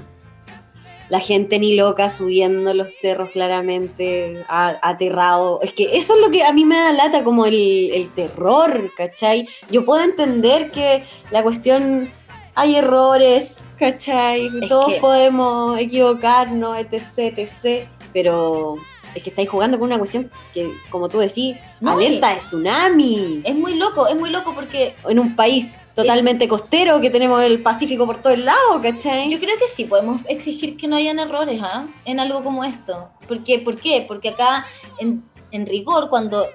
La 1.12 1.20
gente 1.20 1.58
ni 1.58 1.76
loca 1.76 2.08
subiendo 2.08 2.72
los 2.72 2.94
cerros 2.94 3.30
claramente, 3.30 4.42
a- 4.48 4.78
aterrado. 4.82 5.60
Es 5.62 5.72
que 5.74 5.96
eso 5.98 6.14
es 6.14 6.20
lo 6.22 6.30
que 6.30 6.42
a 6.42 6.52
mí 6.52 6.64
me 6.64 6.76
da 6.76 6.90
lata, 6.92 7.22
como 7.22 7.44
el, 7.44 7.90
el 7.92 8.08
terror, 8.10 8.90
¿cachai? 8.96 9.46
Yo 9.70 9.84
puedo 9.84 10.02
entender 10.02 10.70
que 10.70 11.04
la 11.30 11.42
cuestión, 11.42 12.08
hay 12.54 12.76
errores, 12.76 13.58
¿cachai? 13.78 14.46
Es 14.62 14.68
Todos 14.68 14.94
que- 14.94 15.00
podemos 15.00 15.78
equivocarnos, 15.78 16.78
etc, 16.78 17.38
etc. 17.38 17.86
Pero 18.14 18.76
es 19.14 19.22
que 19.22 19.30
estáis 19.30 19.50
jugando 19.50 19.78
con 19.78 19.88
una 19.88 19.98
cuestión 19.98 20.30
que, 20.54 20.70
como 20.90 21.08
tú 21.10 21.18
decís, 21.18 21.56
No, 21.80 21.92
alerta 21.92 22.30
de 22.32 22.36
tsunami. 22.40 23.42
Es 23.44 23.54
muy 23.54 23.74
loco, 23.74 24.06
es 24.08 24.16
muy 24.18 24.30
loco 24.30 24.54
porque 24.54 24.94
En 25.08 25.18
un 25.18 25.36
país 25.36 25.74
totalmente 25.94 26.48
costero 26.48 27.00
que 27.00 27.10
tenemos 27.10 27.42
el 27.42 27.62
Pacífico 27.62 28.06
por 28.06 28.22
todos 28.22 28.38
lados, 28.38 28.80
¿cachai? 28.82 29.28
Yo 29.30 29.38
creo 29.38 29.58
que 29.58 29.68
sí, 29.68 29.84
podemos 29.84 30.20
exigir 30.28 30.76
que 30.76 30.88
no 30.88 30.96
hayan 30.96 31.18
errores 31.18 31.60
¿ah? 31.62 31.86
en 32.04 32.20
algo 32.20 32.42
como 32.42 32.64
esto. 32.64 33.10
¿Por 33.28 33.44
qué? 33.44 33.58
¿Por 33.58 33.78
qué? 33.78 34.04
Porque 34.06 34.30
acá, 34.30 34.66
en, 34.98 35.24
en 35.50 35.66
rigor, 35.66 36.08
cuando 36.08 36.46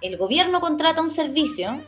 el 0.00 0.16
gobierno 0.16 0.60
contrata 0.60 1.02
un 1.02 1.12
servicio, 1.12 1.80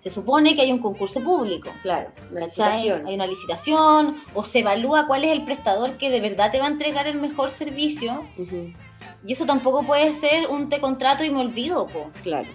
se 0.00 0.08
supone 0.08 0.56
que 0.56 0.62
hay 0.62 0.72
un 0.72 0.78
concurso 0.78 1.20
público. 1.20 1.70
Claro, 1.82 2.10
una 2.30 2.46
licitación. 2.46 3.06
Hay 3.06 3.14
una 3.14 3.26
licitación 3.26 4.16
o 4.32 4.44
se 4.44 4.60
evalúa 4.60 5.06
cuál 5.06 5.24
es 5.24 5.32
el 5.32 5.44
prestador 5.44 5.98
que 5.98 6.08
de 6.08 6.20
verdad 6.20 6.50
te 6.50 6.58
va 6.58 6.64
a 6.64 6.68
entregar 6.68 7.06
el 7.06 7.20
mejor 7.20 7.50
servicio. 7.50 8.24
Y 9.26 9.32
eso 9.34 9.44
tampoco 9.44 9.82
puede 9.82 10.14
ser 10.14 10.48
un 10.48 10.70
te 10.70 10.80
contrato 10.80 11.22
y 11.22 11.28
me 11.28 11.40
olvido, 11.40 11.86
po. 11.86 12.10
Claro. 12.22 12.48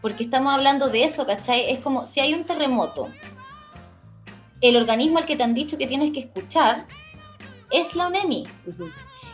Porque 0.00 0.24
estamos 0.24 0.52
hablando 0.52 0.88
de 0.88 1.04
eso, 1.04 1.26
¿cachai? 1.26 1.70
Es 1.70 1.80
como 1.80 2.06
si 2.06 2.20
hay 2.20 2.34
un 2.34 2.44
terremoto, 2.44 3.08
el 4.60 4.76
organismo 4.76 5.18
al 5.18 5.26
que 5.26 5.36
te 5.36 5.42
han 5.42 5.54
dicho 5.54 5.78
que 5.78 5.86
tienes 5.86 6.12
que 6.12 6.20
escuchar 6.20 6.86
es 7.70 7.94
la 7.94 8.08
UNEMI. 8.08 8.44
Ujú. 8.66 8.88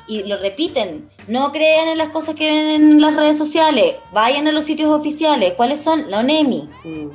Y 0.07 0.23
lo 0.25 0.37
repiten, 0.39 1.09
no 1.29 1.51
crean 1.51 1.89
en 1.89 1.97
las 1.99 2.09
cosas 2.09 2.35
que 2.35 2.47
ven 2.51 2.69
en 2.71 3.01
las 3.01 3.17
redes 3.17 3.39
sociales, 3.39 3.95
vayan 4.13 4.47
a 4.47 4.53
los 4.53 4.65
sitios 4.67 4.91
oficiales, 4.91 5.55
¿cuáles 5.55 5.81
son? 5.83 6.11
La 6.11 6.21
UNEMI, 6.21 6.69
Mm, 6.85 7.09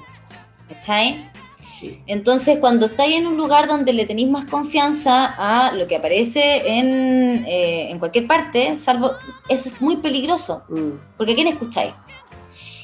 ¿cachai? 0.69 1.29
sí. 1.79 2.01
Entonces, 2.07 2.57
cuando 2.59 2.87
estáis 2.87 3.15
en 3.17 3.27
un 3.27 3.37
lugar 3.37 3.67
donde 3.67 3.93
le 3.93 4.05
tenéis 4.07 4.27
más 4.29 4.49
confianza 4.49 5.35
a 5.37 5.71
lo 5.73 5.87
que 5.87 5.97
aparece 5.97 6.63
en, 6.79 7.45
eh, 7.47 7.91
en 7.91 7.99
cualquier 7.99 8.25
parte, 8.25 8.75
salvo, 8.75 9.11
eso 9.49 9.69
es 9.69 9.79
muy 9.81 9.97
peligroso. 9.97 10.63
Mm, 10.69 10.89
Porque 11.15 11.33
¿a 11.33 11.35
quién 11.35 11.47
escucháis? 11.47 11.93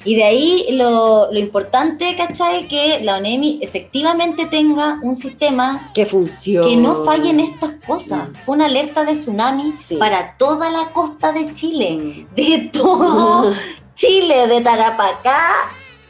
Y 0.06 0.16
de 0.16 0.24
ahí 0.24 0.68
lo, 0.72 1.32
lo 1.32 1.40
importante, 1.40 2.16
¿cachai? 2.16 2.68
Que 2.68 3.00
la 3.02 3.18
ONEMI 3.18 3.58
efectivamente 3.62 4.46
tenga 4.46 5.00
un 5.02 5.18
sistema 5.18 5.90
Que 5.96 6.06
funciona. 6.06 6.68
que 6.68 6.76
no 6.78 7.04
falle 7.04 7.32
en 7.32 7.40
estas 7.40 7.72
cosas. 7.88 8.30
Mm. 8.30 8.34
Fue 8.46 8.56
una 8.56 8.68
alerta 8.68 9.04
de 9.04 9.14
tsunami 9.14 9.72
Sí. 9.74 9.96
para 9.98 10.36
toda 10.38 10.70
la 10.70 10.92
costa 10.92 11.32
de 11.32 11.52
Chile. 11.56 11.92
Mm. 11.98 12.36
De 12.36 12.70
todo 12.72 13.52
Chile, 13.96 14.48
de 14.48 14.62
Tarapacá 14.62 15.42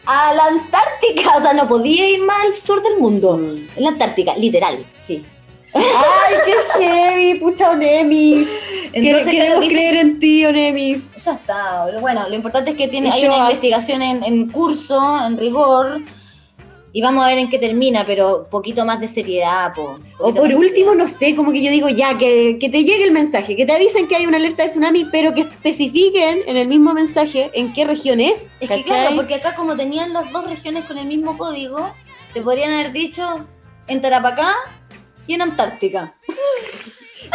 a 0.05 0.33
la 0.33 0.45
Antártica. 0.45 1.37
O 1.37 1.41
sea, 1.41 1.53
no 1.53 1.67
podía 1.67 2.09
ir 2.09 2.21
más 2.23 2.37
al 2.47 2.53
sur 2.55 2.83
del 2.83 2.99
mundo. 2.99 3.37
Mm, 3.37 3.67
En 3.77 3.83
la 3.83 3.89
Antártica, 3.89 4.35
literal. 4.35 4.77
Sí. 4.95 5.23
¡Ay, 5.73 6.35
qué 6.45 6.53
heavy! 6.79 7.39
¡Pucha 7.39 7.71
Onemis! 7.71 8.47
Entonces, 8.95 9.31
queremos 9.31 9.61
dice- 9.61 9.73
creer 9.75 9.95
en 9.97 10.19
ti, 10.19 10.45
Onemis. 10.45 11.13
Ya 11.23 11.33
está. 11.33 11.87
Bueno, 11.99 12.27
lo 12.29 12.35
importante 12.35 12.71
es 12.71 12.77
que 12.77 12.87
tiene, 12.87 13.11
hay 13.11 13.25
una 13.25 13.37
investigación 13.49 14.01
en, 14.01 14.23
en 14.23 14.49
curso, 14.49 15.25
en 15.25 15.37
rigor, 15.37 16.01
y 16.93 17.01
vamos 17.01 17.25
a 17.25 17.27
ver 17.27 17.37
en 17.39 17.49
qué 17.49 17.59
termina, 17.59 18.05
pero 18.05 18.43
un 18.43 18.49
poquito 18.49 18.85
más 18.85 19.01
de 19.01 19.09
seriedad, 19.09 19.73
po. 19.73 19.97
O 20.17 20.33
por 20.33 20.53
último, 20.53 20.95
no 20.95 21.09
sé, 21.09 21.35
como 21.35 21.51
que 21.51 21.61
yo 21.61 21.69
digo 21.69 21.89
ya, 21.89 22.17
que, 22.17 22.57
que 22.57 22.69
te 22.69 22.85
llegue 22.85 23.03
el 23.03 23.11
mensaje, 23.11 23.57
que 23.57 23.65
te 23.65 23.73
avisen 23.73 24.07
que 24.07 24.15
hay 24.15 24.25
una 24.27 24.37
alerta 24.37 24.63
de 24.63 24.69
tsunami, 24.69 25.05
pero 25.11 25.33
que 25.33 25.41
especifiquen 25.41 26.43
en 26.47 26.55
el 26.55 26.69
mismo 26.69 26.93
mensaje 26.93 27.51
en 27.53 27.73
qué 27.73 27.83
región 27.83 28.21
es. 28.21 28.51
Es 28.61 28.69
que 28.69 28.83
claro, 28.83 29.13
porque 29.17 29.35
acá 29.35 29.55
como 29.55 29.75
tenían 29.75 30.13
las 30.13 30.31
dos 30.31 30.45
regiones 30.49 30.85
con 30.85 30.97
el 30.97 31.07
mismo 31.07 31.37
código, 31.37 31.89
te 32.33 32.41
podrían 32.41 32.71
haber 32.71 32.93
dicho 32.93 33.45
en 33.89 33.99
Tarapacá 33.99 34.55
y 35.27 35.33
en 35.33 35.41
Antártica. 35.41 36.13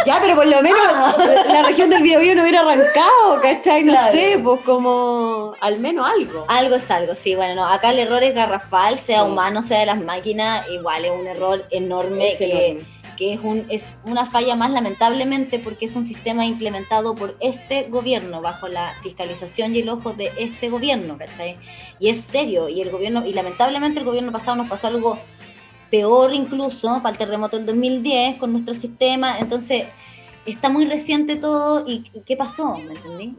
Ya, 0.05 0.19
pero 0.21 0.35
por 0.35 0.47
lo 0.47 0.61
menos 0.61 0.79
la, 1.17 1.43
la 1.53 1.63
región 1.63 1.89
del 1.89 2.01
Biobío 2.03 2.35
no 2.35 2.41
hubiera 2.43 2.61
arrancado, 2.61 3.41
¿cachai? 3.41 3.83
No 3.83 3.93
Claro. 3.93 4.13
sé, 4.13 4.39
pues 4.43 4.61
como 4.61 5.53
al 5.61 5.79
menos 5.79 6.07
algo. 6.07 6.45
Algo 6.47 6.75
es 6.75 6.89
algo, 6.91 7.15
sí, 7.15 7.35
bueno, 7.35 7.55
no, 7.55 7.67
acá 7.67 7.91
el 7.91 7.99
error 7.99 8.23
es 8.23 8.33
garrafal, 8.33 8.97
sea 8.97 9.23
Sí. 9.23 9.29
humano, 9.29 9.61
sea 9.61 9.79
de 9.81 9.85
las 9.87 9.99
máquinas, 10.01 10.65
igual 10.71 11.05
es 11.05 11.11
un 11.11 11.27
error 11.27 11.65
enorme 11.71 12.31
Es 12.31 12.37
que, 12.37 12.67
enorme. 12.71 12.87
que 13.17 13.33
es, 13.33 13.39
un, 13.43 13.65
es 13.69 13.97
una 14.05 14.25
falla 14.25 14.55
más 14.55 14.71
lamentablemente 14.71 15.59
porque 15.59 15.85
es 15.85 15.95
un 15.95 16.03
sistema 16.05 16.45
implementado 16.45 17.13
por 17.13 17.37
este 17.39 17.83
gobierno, 17.89 18.41
bajo 18.41 18.67
la 18.67 18.93
fiscalización 19.03 19.75
y 19.75 19.79
el 19.79 19.89
ojo 19.89 20.13
de 20.13 20.31
este 20.39 20.69
gobierno, 20.69 21.17
¿cachai? 21.17 21.57
Y 21.99 22.09
es 22.09 22.21
serio, 22.21 22.67
y 22.69 22.81
el 22.81 22.89
gobierno, 22.89 23.25
y 23.25 23.33
lamentablemente 23.33 23.99
el 23.99 24.05
gobierno 24.05 24.31
pasado 24.31 24.55
nos 24.57 24.69
pasó 24.69 24.87
algo 24.87 25.19
peor 25.91 26.33
incluso 26.33 27.01
para 27.03 27.11
el 27.11 27.17
terremoto 27.17 27.57
del 27.57 27.67
2010 27.67 28.37
con 28.37 28.51
nuestro 28.51 28.73
sistema, 28.73 29.37
entonces 29.37 29.83
está 30.45 30.69
muy 30.69 30.85
reciente 30.85 31.35
todo 31.35 31.83
y 31.85 32.09
¿qué 32.25 32.35
pasó? 32.35 32.77
¿Me 32.77 32.93
entendí? 32.93 33.35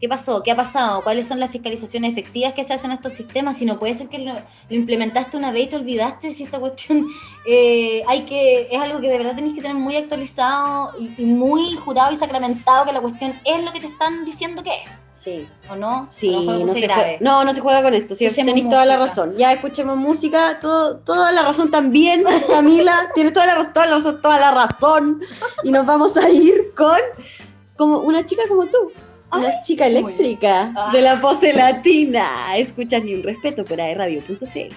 ¿Qué 0.00 0.08
pasó? 0.08 0.42
¿Qué 0.42 0.50
ha 0.50 0.56
pasado? 0.56 1.02
¿Cuáles 1.02 1.26
son 1.26 1.40
las 1.40 1.50
fiscalizaciones 1.50 2.12
efectivas 2.12 2.52
que 2.52 2.64
se 2.64 2.74
hacen 2.74 2.90
a 2.90 2.94
estos 2.94 3.14
sistemas? 3.14 3.56
Si 3.56 3.64
no 3.64 3.78
puede 3.78 3.94
ser 3.94 4.08
que 4.08 4.18
lo, 4.18 4.32
lo 4.34 4.76
implementaste 4.76 5.36
una 5.36 5.50
vez 5.50 5.64
y 5.64 5.66
te 5.68 5.76
olvidaste 5.76 6.32
si 6.32 6.42
esta 6.42 6.58
cuestión 6.58 7.06
eh, 7.46 8.02
hay 8.06 8.22
que 8.22 8.68
es 8.70 8.80
algo 8.80 9.00
que 9.00 9.08
de 9.08 9.18
verdad 9.18 9.34
tenéis 9.34 9.54
que 9.54 9.62
tener 9.62 9.76
muy 9.76 9.96
actualizado 9.96 10.92
y, 11.00 11.22
y 11.22 11.24
muy 11.24 11.74
jurado 11.76 12.12
y 12.12 12.16
sacramentado 12.16 12.84
que 12.84 12.92
la 12.92 13.00
cuestión 13.00 13.32
es 13.44 13.64
lo 13.64 13.72
que 13.72 13.80
te 13.80 13.86
están 13.86 14.24
diciendo 14.24 14.62
que 14.62 14.70
es, 14.70 14.90
Sí, 15.22 15.46
¿o 15.70 15.76
no? 15.76 16.08
sí, 16.10 16.30
no 16.30 16.74
se, 16.74 16.80
grave. 16.80 17.02
juega, 17.02 17.18
no, 17.20 17.44
no 17.44 17.54
se 17.54 17.60
juega 17.60 17.80
con 17.82 17.94
esto, 17.94 18.14
sí, 18.16 18.28
tenéis 18.28 18.68
toda 18.68 18.84
la 18.84 18.96
razón. 18.96 19.36
Ya 19.36 19.52
escuchemos 19.52 19.96
música, 19.96 20.58
todo, 20.60 20.96
toda 20.98 21.30
la 21.30 21.42
razón 21.42 21.70
también, 21.70 22.24
Camila, 22.48 23.10
tienes 23.14 23.32
toda 23.32 23.46
la, 23.46 23.72
toda 23.72 23.86
la 23.86 23.94
razón, 23.98 24.20
toda 24.20 24.40
la 24.40 24.50
razón. 24.50 25.20
Y 25.62 25.70
nos 25.70 25.86
vamos 25.86 26.16
a 26.16 26.28
ir 26.28 26.72
con 26.76 26.98
como 27.76 27.98
una 27.98 28.26
chica 28.26 28.42
como 28.48 28.66
tú. 28.66 28.90
Una 29.32 29.60
chica 29.62 29.86
eléctrica 29.86 30.72
Ah. 30.76 30.90
de 30.92 31.00
la 31.00 31.20
pose 31.20 31.52
latina. 31.52 32.56
Escuchas 32.56 33.02
ni 33.04 33.14
un 33.14 33.22
respeto 33.22 33.64
por 33.64 33.80
aerradio.cl. 33.80 34.74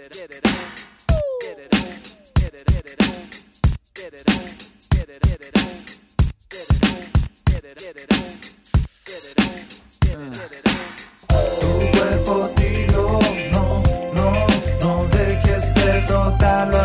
Tu 0.00 0.06
cuerpo 11.92 12.50
tiro, 12.56 13.18
no, 13.52 13.82
no, 14.14 14.46
no 14.80 15.04
dejes 15.08 15.74
de 15.74 16.02
frotarlo 16.06 16.79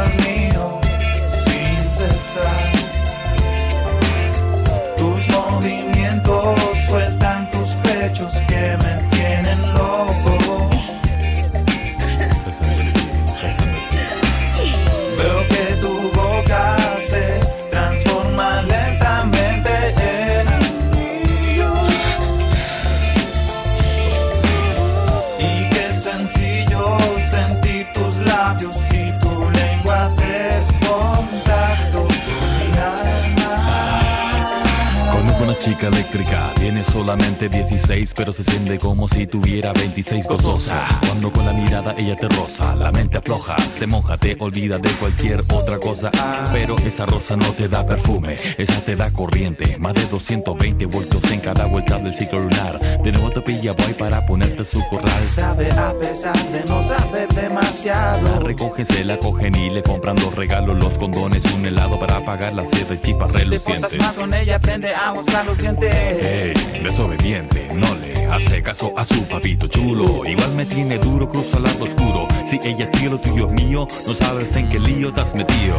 chica 35.66 35.88
eléctrica 35.88 36.54
tiene 36.60 36.84
solamente 36.84 37.50
16, 37.50 38.14
pero 38.16 38.32
se 38.32 38.44
siente 38.44 38.78
como 38.78 39.10
si 39.10 39.26
tuviera 39.26 39.74
26 39.74 40.28
gozosa. 40.28 40.80
Cuando 41.08 41.32
con 41.32 41.44
la 41.44 41.54
mirada 41.54 41.96
ella 41.98 42.16
te 42.16 42.30
roza, 42.30 42.76
la 42.76 42.92
mente 42.92 43.18
afloja, 43.18 43.58
se 43.58 43.88
moja, 43.88 44.16
te 44.16 44.38
olvida 44.40 44.78
de 44.78 44.90
cualquier 44.92 45.44
otra 45.52 45.80
cosa. 45.80 46.12
Pero 46.54 46.76
esa 46.86 47.08
rosa 47.08 47.36
no 47.36 47.48
te 47.54 47.68
da 47.68 47.84
perfume, 47.84 48.36
esa 48.60 48.80
te 48.82 48.96
da 48.96 49.10
corriente. 49.10 49.76
Más 49.80 49.96
de 49.96 50.06
220 50.06 50.86
voltios 50.86 51.32
en 51.32 51.40
cada 51.40 51.66
vuelta 51.66 51.98
del 51.98 52.14
ciclo 52.14 52.42
lunar. 52.42 52.80
De 53.02 53.12
nuevo 53.12 53.32
te 53.32 53.42
pilla 53.42 53.74
boy 53.74 53.94
para 53.94 54.24
ponerte 54.28 54.64
su 54.64 54.80
corral. 54.88 55.26
Sabe 55.34 55.72
a 55.72 55.92
pesar 56.00 56.38
de 56.52 56.64
no 56.66 56.88
saber 56.88 57.28
La 57.34 57.42
demasiado. 57.42 58.40
recogen, 58.42 58.86
se 58.86 59.04
la 59.04 59.18
cogen 59.18 59.56
y 59.56 59.72
le 59.72 59.82
compran 59.82 60.16
los 60.18 60.36
regalos, 60.36 60.78
los 60.78 60.96
condones, 61.00 61.44
un 61.56 61.66
helado 61.66 62.00
para 62.00 62.24
pagar 62.24 62.54
las 62.54 62.68
siete 62.72 63.00
chipas 63.02 63.32
Te 63.32 63.40
portas 63.40 63.66
relucientes. 63.66 63.98
mal 63.98 64.14
con 64.16 64.34
ella, 64.36 64.58
aprende 64.58 64.94
a 64.94 65.12
mostrar 65.12 65.55
los 65.56 65.58
dientes. 65.58 65.94
Ey, 66.22 66.84
desobediente, 66.84 67.70
no 67.74 67.88
le 67.96 68.26
hace 68.28 68.62
caso 68.62 68.94
a 68.98 69.06
su 69.06 69.24
papito 69.26 69.68
chulo. 69.68 70.26
Igual 70.26 70.52
me 70.54 70.66
tiene 70.66 71.00
duro, 71.00 71.28
cruza 71.28 71.58
al 71.58 71.64
lado 71.64 71.86
oscuro. 71.86 72.28
Si 72.50 72.60
ella 72.64 72.90
es 72.92 73.04
lo 73.04 73.18
tuyo 73.20 73.48
es 73.48 73.54
mío, 73.54 73.88
no 74.06 74.14
sabes 74.14 74.56
en 74.56 74.70
qué 74.70 74.80
lío 74.80 75.14
te 75.14 75.22
has 75.22 75.36
metido. 75.36 75.78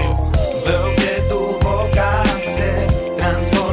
Veo 0.66 0.96
que 0.96 1.22
tu 1.28 1.58
boca 1.66 2.22
se 2.40 2.86
transforma 3.16 3.65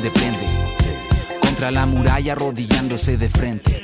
depende. 0.00 0.46
Contra 1.40 1.70
la 1.70 1.84
muralla 1.84 2.32
arrodillándose 2.32 3.16
de 3.16 3.28
frente. 3.28 3.82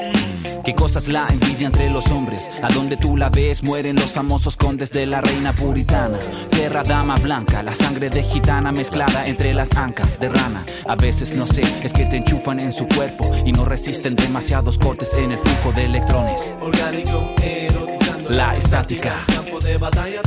¿Qué 0.64 0.75
cosas 0.75 1.09
la 1.09 1.27
envidia 1.29 1.66
entre 1.66 1.90
los 1.90 2.07
hombres? 2.09 2.51
A 2.62 2.68
donde 2.68 2.97
tú 2.97 3.16
la 3.16 3.29
ves 3.31 3.62
mueren 3.62 3.97
los 3.97 4.12
famosos 4.12 4.57
condes 4.57 4.90
de 4.90 5.07
la 5.07 5.21
reina 5.21 5.53
puritana. 5.53 6.18
Tierra 6.51 6.83
dama 6.83 7.16
blanca, 7.16 7.62
la 7.62 7.75
sangre 7.75 8.11
de 8.11 8.23
gitana 8.23 8.73
mezclada 8.73 9.27
entre 9.27 9.53
las 9.55 9.77
ancas 9.77 10.18
de 10.21 10.29
rana. 10.29 10.64
A 10.87 10.94
veces 10.94 11.35
no 11.35 11.47
sé, 11.47 11.62
es 11.83 11.92
que 11.92 12.05
te 12.07 12.16
enchufan 12.16 12.61
en 12.61 12.73
su 12.73 12.87
cuerpo 12.87 13.35
y 13.44 13.53
no 13.53 13.64
resisten 13.64 14.14
demasiados 14.14 14.79
cortes 14.79 15.14
en 15.14 15.33
el 15.33 15.38
flujo 15.38 15.73
de 15.73 15.85
electrones. 15.87 16.53
Orgánico, 16.61 17.35
erotizando 17.42 18.31
la 18.31 18.57
estática. 18.57 19.16
Campo 19.35 19.61
de 19.61 19.77
batalla 19.77 20.23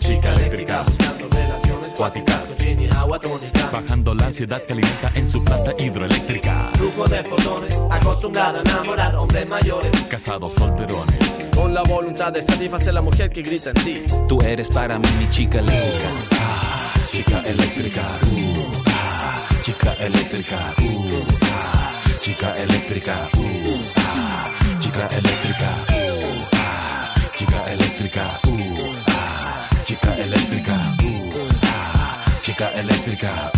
chica 0.00 0.34
eléctrica 0.34 0.84
buscando 1.94 1.94
relaciones 1.94 1.96
cuáticas. 1.96 2.48
Define 2.58 2.90
agua 2.90 3.18
tónica. 3.18 3.70
Bajando 3.72 4.14
la 4.14 4.26
ansiedad 4.26 4.62
que 4.62 4.72
alimenta 4.72 5.10
en 5.14 5.28
su 5.28 5.44
planta 5.44 5.72
hidroeléctrica. 5.78 6.70
Flujo 6.74 7.08
de 7.08 7.24
fotones, 7.24 7.78
acostumbrada 7.90 8.58
a 8.58 8.62
enamorar 8.62 9.16
hombres 9.16 9.48
mayores. 9.48 10.02
Casados 10.04 10.52
solterones. 10.54 11.18
Con 11.54 11.72
la 11.72 11.82
voluntad 11.82 12.32
de 12.32 12.42
satisfacer 12.42 12.94
la 12.94 13.02
mujer 13.02 13.30
que 13.30 13.42
grita 13.42 13.70
en 13.70 13.76
ti. 13.76 14.02
Tú 14.28 14.40
eres 14.42 14.68
para 14.70 14.98
mí 14.98 15.08
mi 15.18 15.30
chica 15.30 15.58
eléctrica. 15.58 16.10
Chica 17.10 17.40
eléctrica, 17.42 18.00
uh, 18.00 18.72
ah, 18.88 19.38
chica 19.62 19.94
eléctrica, 20.00 20.56
uh, 20.78 21.24
ah, 21.46 21.92
chica 22.20 22.56
eléctrica, 22.58 23.14
uh, 23.36 23.78
ah, 23.98 24.50
chica 24.80 25.06
eléctrica, 25.16 25.68
uh, 25.86 26.44
ah, 26.54 27.14
chica 27.30 27.58
eléctrica, 27.72 28.26
uh, 28.30 28.34
ah, 28.34 28.34
chica 28.34 28.34
eléctrica, 28.34 28.40
uh, 28.48 28.92
ah, 29.06 29.68
chica 29.84 30.16
eléctrica, 30.16 30.74
uh, 31.04 31.23
ah, 32.44 32.50
chica 32.50 32.70
eléctrica. 32.74 33.50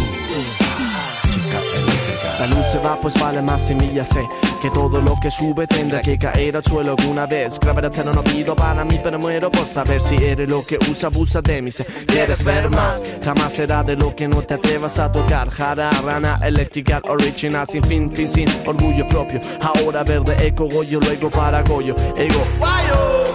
La 2.38 2.46
luz 2.46 2.66
se 2.66 2.78
va, 2.78 2.96
pues 3.00 3.14
vale 3.20 3.40
más 3.40 3.62
semillas. 3.62 4.08
Sé 4.08 4.26
que 4.60 4.70
todo 4.70 5.00
lo 5.00 5.18
que 5.20 5.30
sube 5.30 5.66
tendrá 5.66 6.02
que 6.02 6.18
caer 6.18 6.56
al 6.56 6.64
suelo 6.64 6.94
alguna 6.98 7.24
vez. 7.26 7.58
Gravedad 7.58 7.90
cero 7.92 8.12
no 8.14 8.22
pido 8.22 8.54
para 8.54 8.84
mí, 8.84 9.00
pero 9.02 9.18
muero 9.18 9.50
por 9.50 9.66
saber 9.66 10.00
si 10.02 10.16
eres 10.16 10.48
lo 10.48 10.64
que 10.64 10.78
usa, 10.90 11.08
abusa 11.08 11.40
de 11.40 11.62
mí. 11.62 11.70
¿Quieres 12.06 12.44
ver 12.44 12.68
más? 12.70 13.00
Jamás 13.24 13.52
será 13.52 13.82
de 13.82 13.96
lo 13.96 14.14
que 14.14 14.28
no 14.28 14.42
te 14.42 14.54
atrevas 14.54 14.98
a 14.98 15.10
tocar. 15.10 15.48
Jara, 15.50 15.90
rana, 16.04 16.38
eléctrica, 16.44 17.00
original, 17.08 17.66
sin 17.66 17.82
fin, 17.82 18.10
fin, 18.12 18.28
sin 18.28 18.48
orgullo 18.66 19.08
propio. 19.08 19.40
Ahora 19.60 20.04
verde, 20.04 20.36
eco, 20.46 20.68
goyo, 20.68 21.00
luego 21.00 21.30
para 21.30 21.62
goyo. 21.62 21.96
Ego, 22.16 22.44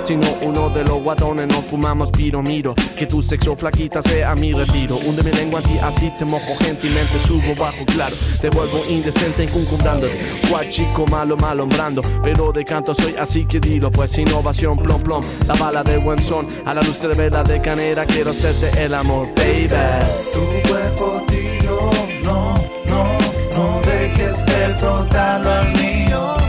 sino 0.03 0.27
uno 0.41 0.69
de 0.69 0.83
los 0.83 1.01
guatones 1.01 1.47
no 1.47 1.61
fumamos 1.61 2.11
piro 2.11 2.41
miro 2.41 2.73
que 2.97 3.05
tu 3.05 3.21
sexo 3.21 3.55
flaquita 3.55 4.01
sea 4.01 4.33
mi 4.35 4.51
retiro 4.51 4.97
hunde 4.97 5.23
mi 5.23 5.31
lengua 5.31 5.59
en 5.59 5.65
ti 5.65 5.77
así 5.77 6.11
te 6.17 6.25
mojo 6.25 6.55
gentilmente 6.59 7.19
subo 7.19 7.53
bajo 7.55 7.85
claro 7.85 8.15
te 8.41 8.49
vuelvo 8.49 8.81
indecente 8.91 9.43
incuncumbrándote 9.43 10.17
cual 10.49 10.69
chico 10.69 11.05
malo 11.07 11.35
malombrando 11.37 12.01
pero 12.23 12.51
de 12.51 12.63
canto 12.65 12.93
soy 12.93 13.15
así 13.19 13.45
que 13.45 13.59
dilo 13.59 13.91
pues 13.91 14.17
innovación 14.17 14.77
plom 14.77 15.01
plom. 15.01 15.23
La 15.47 15.53
bala 15.55 15.83
de 15.83 15.97
buen 15.97 16.21
son 16.21 16.47
a 16.65 16.73
la 16.73 16.81
luz 16.81 17.01
de 17.01 17.07
vela 17.09 17.43
de 17.43 17.61
canera 17.61 18.05
quiero 18.05 18.31
hacerte 18.31 18.83
el 18.83 18.93
amor. 18.93 19.27
Baby. 19.35 19.69
Tu 20.33 20.69
cuerpo 20.69 21.23
tiro, 21.27 21.89
no, 22.23 22.53
no, 22.85 23.17
no 23.55 23.81
dejes 23.81 24.45
de 24.45 24.75
frotarlo 24.79 25.49
al 25.49 25.71
mío 25.73 26.40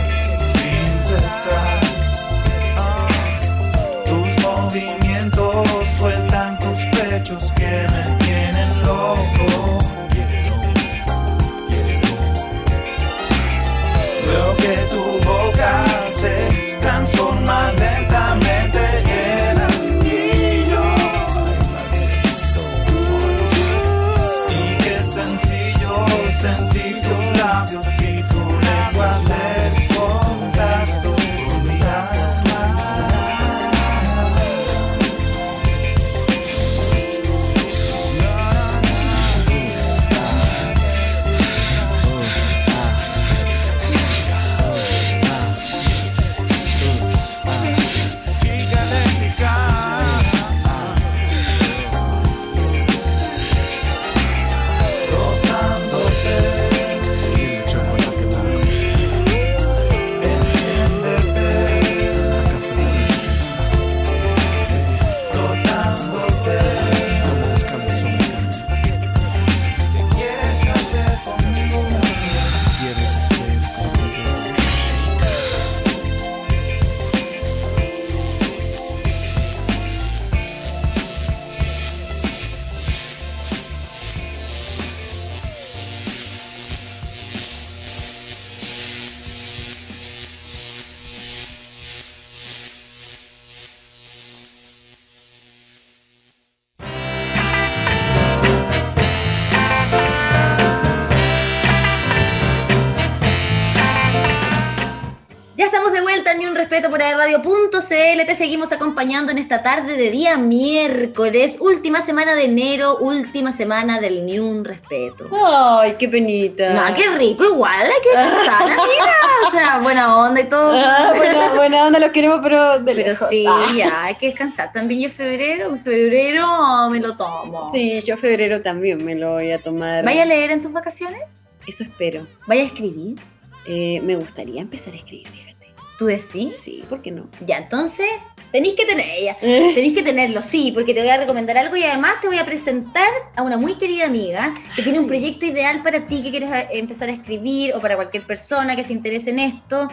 Te 107.97 108.35
seguimos 108.35 108.71
acompañando 108.71 109.31
en 109.31 109.37
esta 109.37 109.61
tarde 109.61 109.95
de 109.95 110.09
día 110.09 110.35
miércoles, 110.35 111.57
última 111.59 112.01
semana 112.01 112.33
de 112.33 112.45
enero, 112.45 112.97
última 112.97 113.51
semana 113.51 113.99
del 113.99 114.25
Ni 114.25 114.39
Un 114.39 114.65
Respeto. 114.65 115.29
Ay, 115.45 115.95
qué 115.99 116.09
penita. 116.09 116.73
No, 116.73 116.95
qué 116.95 117.07
rico, 117.09 117.43
igual, 117.43 117.87
que 118.01 118.09
pasar, 118.15 118.65
mira. 118.67 119.13
O 119.47 119.51
sea, 119.51 119.79
buena 119.83 120.17
onda 120.17 120.41
y 120.41 120.45
todo. 120.45 120.71
Ah, 120.75 121.13
buena, 121.15 121.53
buena 121.53 121.85
onda, 121.85 121.99
los 121.99 122.09
queremos, 122.09 122.39
pero 122.41 122.79
de 122.79 122.95
Pero 122.95 123.09
lejos. 123.09 123.29
sí, 123.29 123.45
Ah. 123.47 123.67
ya, 123.75 124.03
hay 124.05 124.15
que 124.15 124.27
descansar. 124.29 124.73
También 124.73 125.01
yo 125.01 125.07
en 125.09 125.13
febrero, 125.13 125.77
febrero 125.83 126.89
me 126.89 126.99
lo 126.99 127.15
tomo. 127.15 127.69
Sí, 127.71 128.01
yo 128.01 128.17
febrero 128.17 128.61
también 128.63 129.05
me 129.05 129.13
lo 129.13 129.33
voy 129.33 129.51
a 129.51 129.59
tomar. 129.61 130.03
¿Vaya 130.03 130.23
a 130.23 130.25
leer 130.25 130.49
en 130.49 130.63
tus 130.63 130.71
vacaciones? 130.71 131.21
Eso 131.67 131.83
espero. 131.83 132.25
¿Vaya 132.47 132.63
a 132.63 132.65
escribir? 132.65 133.19
Eh, 133.67 134.01
me 134.03 134.15
gustaría 134.15 134.61
empezar 134.61 134.93
a 134.93 134.97
escribir, 134.97 135.27
fíjate. 135.27 135.52
¿Tú 135.97 136.07
decís? 136.07 136.55
Sí, 136.55 136.83
¿por 136.89 137.01
qué 137.01 137.11
no? 137.11 137.27
Ya, 137.45 137.57
entonces, 137.57 138.07
tenéis 138.51 138.75
que 138.75 138.85
tener 138.85 139.05
ella. 139.17 139.37
Tenéis 139.41 139.93
que 139.93 140.03
tenerlo, 140.03 140.41
sí, 140.41 140.71
porque 140.73 140.93
te 140.93 141.01
voy 141.01 141.09
a 141.09 141.17
recomendar 141.17 141.57
algo 141.57 141.75
y 141.75 141.83
además 141.83 142.19
te 142.21 142.27
voy 142.27 142.37
a 142.37 142.45
presentar 142.45 143.07
a 143.35 143.43
una 143.43 143.57
muy 143.57 143.75
querida 143.75 144.05
amiga 144.05 144.53
que 144.75 144.81
tiene 144.81 144.99
un 144.99 145.07
proyecto 145.07 145.45
ideal 145.45 145.83
para 145.83 146.07
ti 146.07 146.23
que 146.23 146.31
quieres 146.31 146.51
eh, 146.51 146.67
empezar 146.73 147.09
a 147.09 147.11
escribir 147.11 147.73
o 147.75 147.79
para 147.79 147.95
cualquier 147.95 148.23
persona 148.23 148.75
que 148.75 148.83
se 148.83 148.93
interese 148.93 149.29
en 149.29 149.39
esto. 149.39 149.87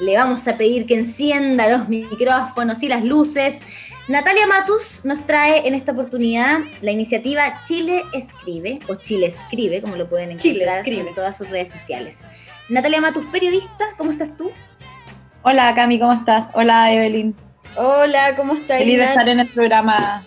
Le 0.00 0.14
vamos 0.14 0.46
a 0.46 0.56
pedir 0.56 0.86
que 0.86 0.94
encienda 0.94 1.68
los 1.76 1.88
micrófonos 1.88 2.82
y 2.82 2.88
las 2.88 3.04
luces. 3.04 3.60
Natalia 4.06 4.46
Matus 4.46 5.04
nos 5.04 5.26
trae 5.26 5.66
en 5.66 5.74
esta 5.74 5.92
oportunidad 5.92 6.60
la 6.82 6.92
iniciativa 6.92 7.62
Chile 7.64 8.04
Escribe 8.12 8.78
o 8.88 8.94
Chile 8.94 9.26
Escribe, 9.26 9.82
como 9.82 9.96
lo 9.96 10.08
pueden 10.08 10.30
encontrar 10.30 10.88
en 10.88 11.14
todas 11.14 11.36
sus 11.36 11.50
redes 11.50 11.70
sociales. 11.70 12.20
Natalia 12.68 13.00
Matus, 13.00 13.26
periodista, 13.26 13.86
¿cómo 13.96 14.12
estás 14.12 14.34
tú? 14.36 14.52
Hola 15.42 15.74
Cami, 15.74 15.98
¿cómo 15.98 16.12
estás? 16.12 16.46
Hola 16.52 16.92
Evelyn. 16.92 17.34
Hola, 17.76 18.34
¿cómo 18.36 18.54
estás? 18.54 18.78
Feliz 18.78 18.98
de 18.98 19.04
estar 19.04 19.28
en 19.28 19.40
el 19.40 19.48
programa. 19.48 20.22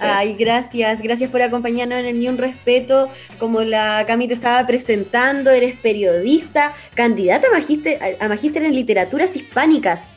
Ay, 0.00 0.34
gracias, 0.34 1.00
gracias 1.00 1.30
por 1.30 1.42
acompañarnos 1.42 1.98
en 2.00 2.06
el 2.06 2.18
Ni 2.18 2.28
Un 2.28 2.38
Respeto. 2.38 3.08
Como 3.38 3.62
la 3.62 4.04
Cami 4.06 4.26
te 4.26 4.34
estaba 4.34 4.66
presentando, 4.66 5.50
eres 5.50 5.78
periodista, 5.78 6.72
candidata 6.94 7.46
a 7.48 7.58
magíster, 7.58 8.16
a 8.18 8.28
magíster 8.28 8.64
en 8.64 8.74
literaturas 8.74 9.36
hispánicas. 9.36 10.08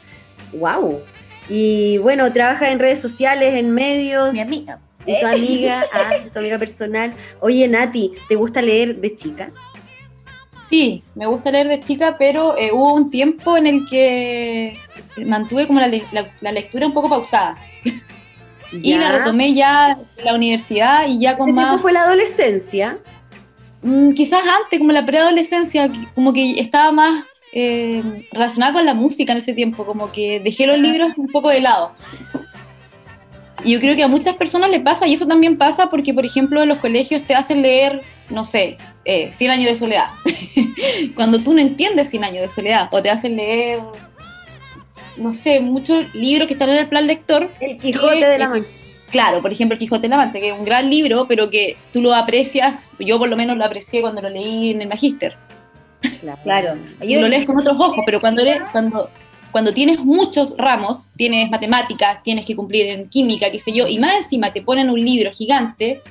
¡Wow! 0.54 1.02
Y 1.48 2.00
bueno, 2.00 2.32
trabaja 2.34 2.72
en 2.72 2.80
redes 2.80 3.00
sociales, 3.00 3.56
en 3.56 3.72
medios. 3.72 4.34
Mi 4.34 4.42
amiga. 4.42 4.80
Y 5.06 5.20
tu 5.20 5.28
amiga, 5.28 5.86
ah, 5.94 6.14
tu 6.32 6.40
amiga 6.40 6.58
personal. 6.58 7.14
Oye, 7.40 7.68
Nati, 7.68 8.14
¿te 8.28 8.36
gusta 8.36 8.62
leer 8.62 8.96
de 8.96 9.16
chica? 9.16 9.50
Sí, 10.70 11.04
me 11.16 11.26
gusta 11.26 11.50
leer 11.52 11.68
de 11.68 11.80
chica, 11.80 12.16
pero 12.20 12.56
eh, 12.58 12.72
hubo 12.72 12.94
un 12.94 13.10
tiempo 13.10 13.58
en 13.58 13.66
el 13.66 13.88
que 13.90 14.78
mantuve 15.26 15.66
como 15.66 15.80
la, 15.80 15.88
le- 15.88 16.04
la- 16.12 16.28
la 16.42 16.52
lectura 16.52 16.86
un 16.86 16.94
poco 16.94 17.10
pausada. 17.10 17.58
Y 18.72 18.94
la 19.00 19.12
retomé 19.12 19.56
ya 19.56 19.98
en 20.18 20.26
la 20.26 20.36
universidad 20.36 21.08
y 21.08 21.18
ya 21.20 21.36
con 21.38 21.48
¿Qué 21.48 21.54
tiempo 21.54 21.72
más... 21.72 21.82
fue 21.82 21.92
la 21.92 22.02
adolescencia? 22.04 23.00
Mm, 23.82 24.12
quizás 24.12 24.42
antes, 24.44 24.78
como 24.78 24.92
la 24.92 25.04
preadolescencia, 25.08 25.90
como 26.14 26.34
que 26.34 26.60
estaba 26.60 26.92
más 26.92 27.24
eh, 27.52 28.04
relacionada 28.32 28.74
con 28.74 28.86
la 28.86 28.94
música 28.94 29.32
en 29.32 29.40
ese 29.40 29.54
tiempo, 29.54 29.88
como 29.88 30.12
que 30.12 30.40
dejé 30.40 30.68
los 30.68 30.78
libros 30.78 31.14
un 31.18 31.30
poco 31.30 31.50
de 31.50 31.62
lado. 31.62 31.94
Y 33.64 33.72
yo 33.74 33.80
creo 33.80 33.96
que 33.96 34.04
a 34.04 34.08
muchas 34.08 34.36
personas 34.38 34.70
le 34.70 34.80
pasa, 34.82 35.08
y 35.08 35.16
eso 35.16 35.26
también 35.26 35.58
pasa 35.58 35.90
porque, 35.90 36.14
por 36.14 36.24
ejemplo, 36.26 36.62
en 36.62 36.70
los 36.70 36.78
colegios 36.78 37.24
te 37.24 37.34
hacen 37.34 37.64
leer, 37.64 38.04
no 38.30 38.46
sé, 38.46 38.78
eh, 39.12 39.32
100 39.34 39.52
años 39.52 39.70
de 39.70 39.76
soledad, 39.76 40.08
cuando 41.16 41.40
tú 41.40 41.54
no 41.54 41.60
entiendes 41.60 42.10
100 42.10 42.24
años 42.24 42.42
de 42.44 42.50
soledad, 42.50 42.88
o 42.92 43.02
te 43.02 43.10
hacen 43.10 43.36
leer, 43.36 43.80
no 45.18 45.34
sé, 45.34 45.60
muchos 45.62 46.14
libros 46.14 46.48
que 46.48 46.54
están 46.54 46.70
en 46.70 46.78
el 46.78 46.88
plan 46.88 47.08
lector, 47.08 47.50
El 47.60 47.78
Quijote 47.78 48.20
que- 48.20 48.28
de 48.28 48.38
la 48.38 48.46
eh, 48.46 48.50
Mancha. 48.50 48.70
Claro, 49.12 49.42
por 49.42 49.52
ejemplo, 49.52 49.74
El 49.74 49.80
Quijote 49.80 50.04
de 50.04 50.10
la 50.10 50.18
Mancha, 50.18 50.40
que 50.40 50.50
es 50.50 50.54
un 50.54 50.64
gran 50.64 50.88
libro, 50.90 51.26
pero 51.28 51.50
que 51.50 51.76
tú 51.92 52.02
lo 52.02 52.14
aprecias, 52.14 52.92
yo 53.00 53.18
por 53.18 53.28
lo 53.28 53.36
menos 53.36 53.58
lo 53.58 53.66
aprecié 53.66 54.02
cuando 54.02 54.22
lo 54.22 54.30
leí 54.30 54.70
en 54.72 54.82
el 54.84 54.88
Magíster. 54.88 55.36
Claro. 56.44 56.76
Tú 57.00 57.06
lo 57.22 57.28
lees 57.28 57.46
con 57.48 57.60
otros 57.60 57.76
ojos, 57.80 58.04
pero 58.06 58.22
cuando, 58.22 58.44
eres, 58.44 58.62
cuando, 58.72 59.10
cuando 59.52 59.74
tienes 59.74 59.98
muchos 60.00 60.56
ramos, 60.58 61.08
tienes 61.18 61.50
matemáticas, 61.50 62.22
tienes 62.24 62.46
que 62.46 62.56
cumplir 62.56 62.88
en 62.90 63.10
química, 63.10 63.50
qué 63.52 63.58
sé 63.58 63.72
yo, 63.72 63.88
y 63.88 63.98
más 63.98 64.14
encima 64.18 64.54
te 64.54 64.62
ponen 64.62 64.90
un 64.92 65.00
libro 65.00 65.32
gigante. 65.32 66.02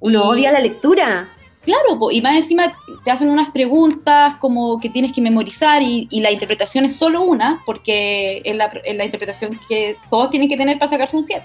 Uno 0.00 0.18
y- 0.18 0.26
odia 0.38 0.52
la 0.52 0.60
lectura. 0.60 1.28
Claro, 1.64 1.98
po, 1.98 2.10
y 2.10 2.20
más 2.20 2.36
encima 2.36 2.72
te 3.04 3.10
hacen 3.10 3.30
unas 3.30 3.50
preguntas 3.50 4.36
como 4.36 4.78
que 4.78 4.90
tienes 4.90 5.12
que 5.12 5.22
memorizar 5.22 5.82
y, 5.82 6.06
y 6.10 6.20
la 6.20 6.30
interpretación 6.30 6.84
es 6.84 6.96
solo 6.96 7.22
una, 7.22 7.62
porque 7.64 8.42
es 8.44 8.54
la, 8.54 8.66
es 8.84 8.96
la 8.96 9.04
interpretación 9.04 9.58
que 9.68 9.96
todos 10.10 10.30
tienen 10.30 10.48
que 10.48 10.56
tener 10.56 10.78
para 10.78 10.90
sacarse 10.90 11.16
un 11.16 11.24
7. 11.24 11.42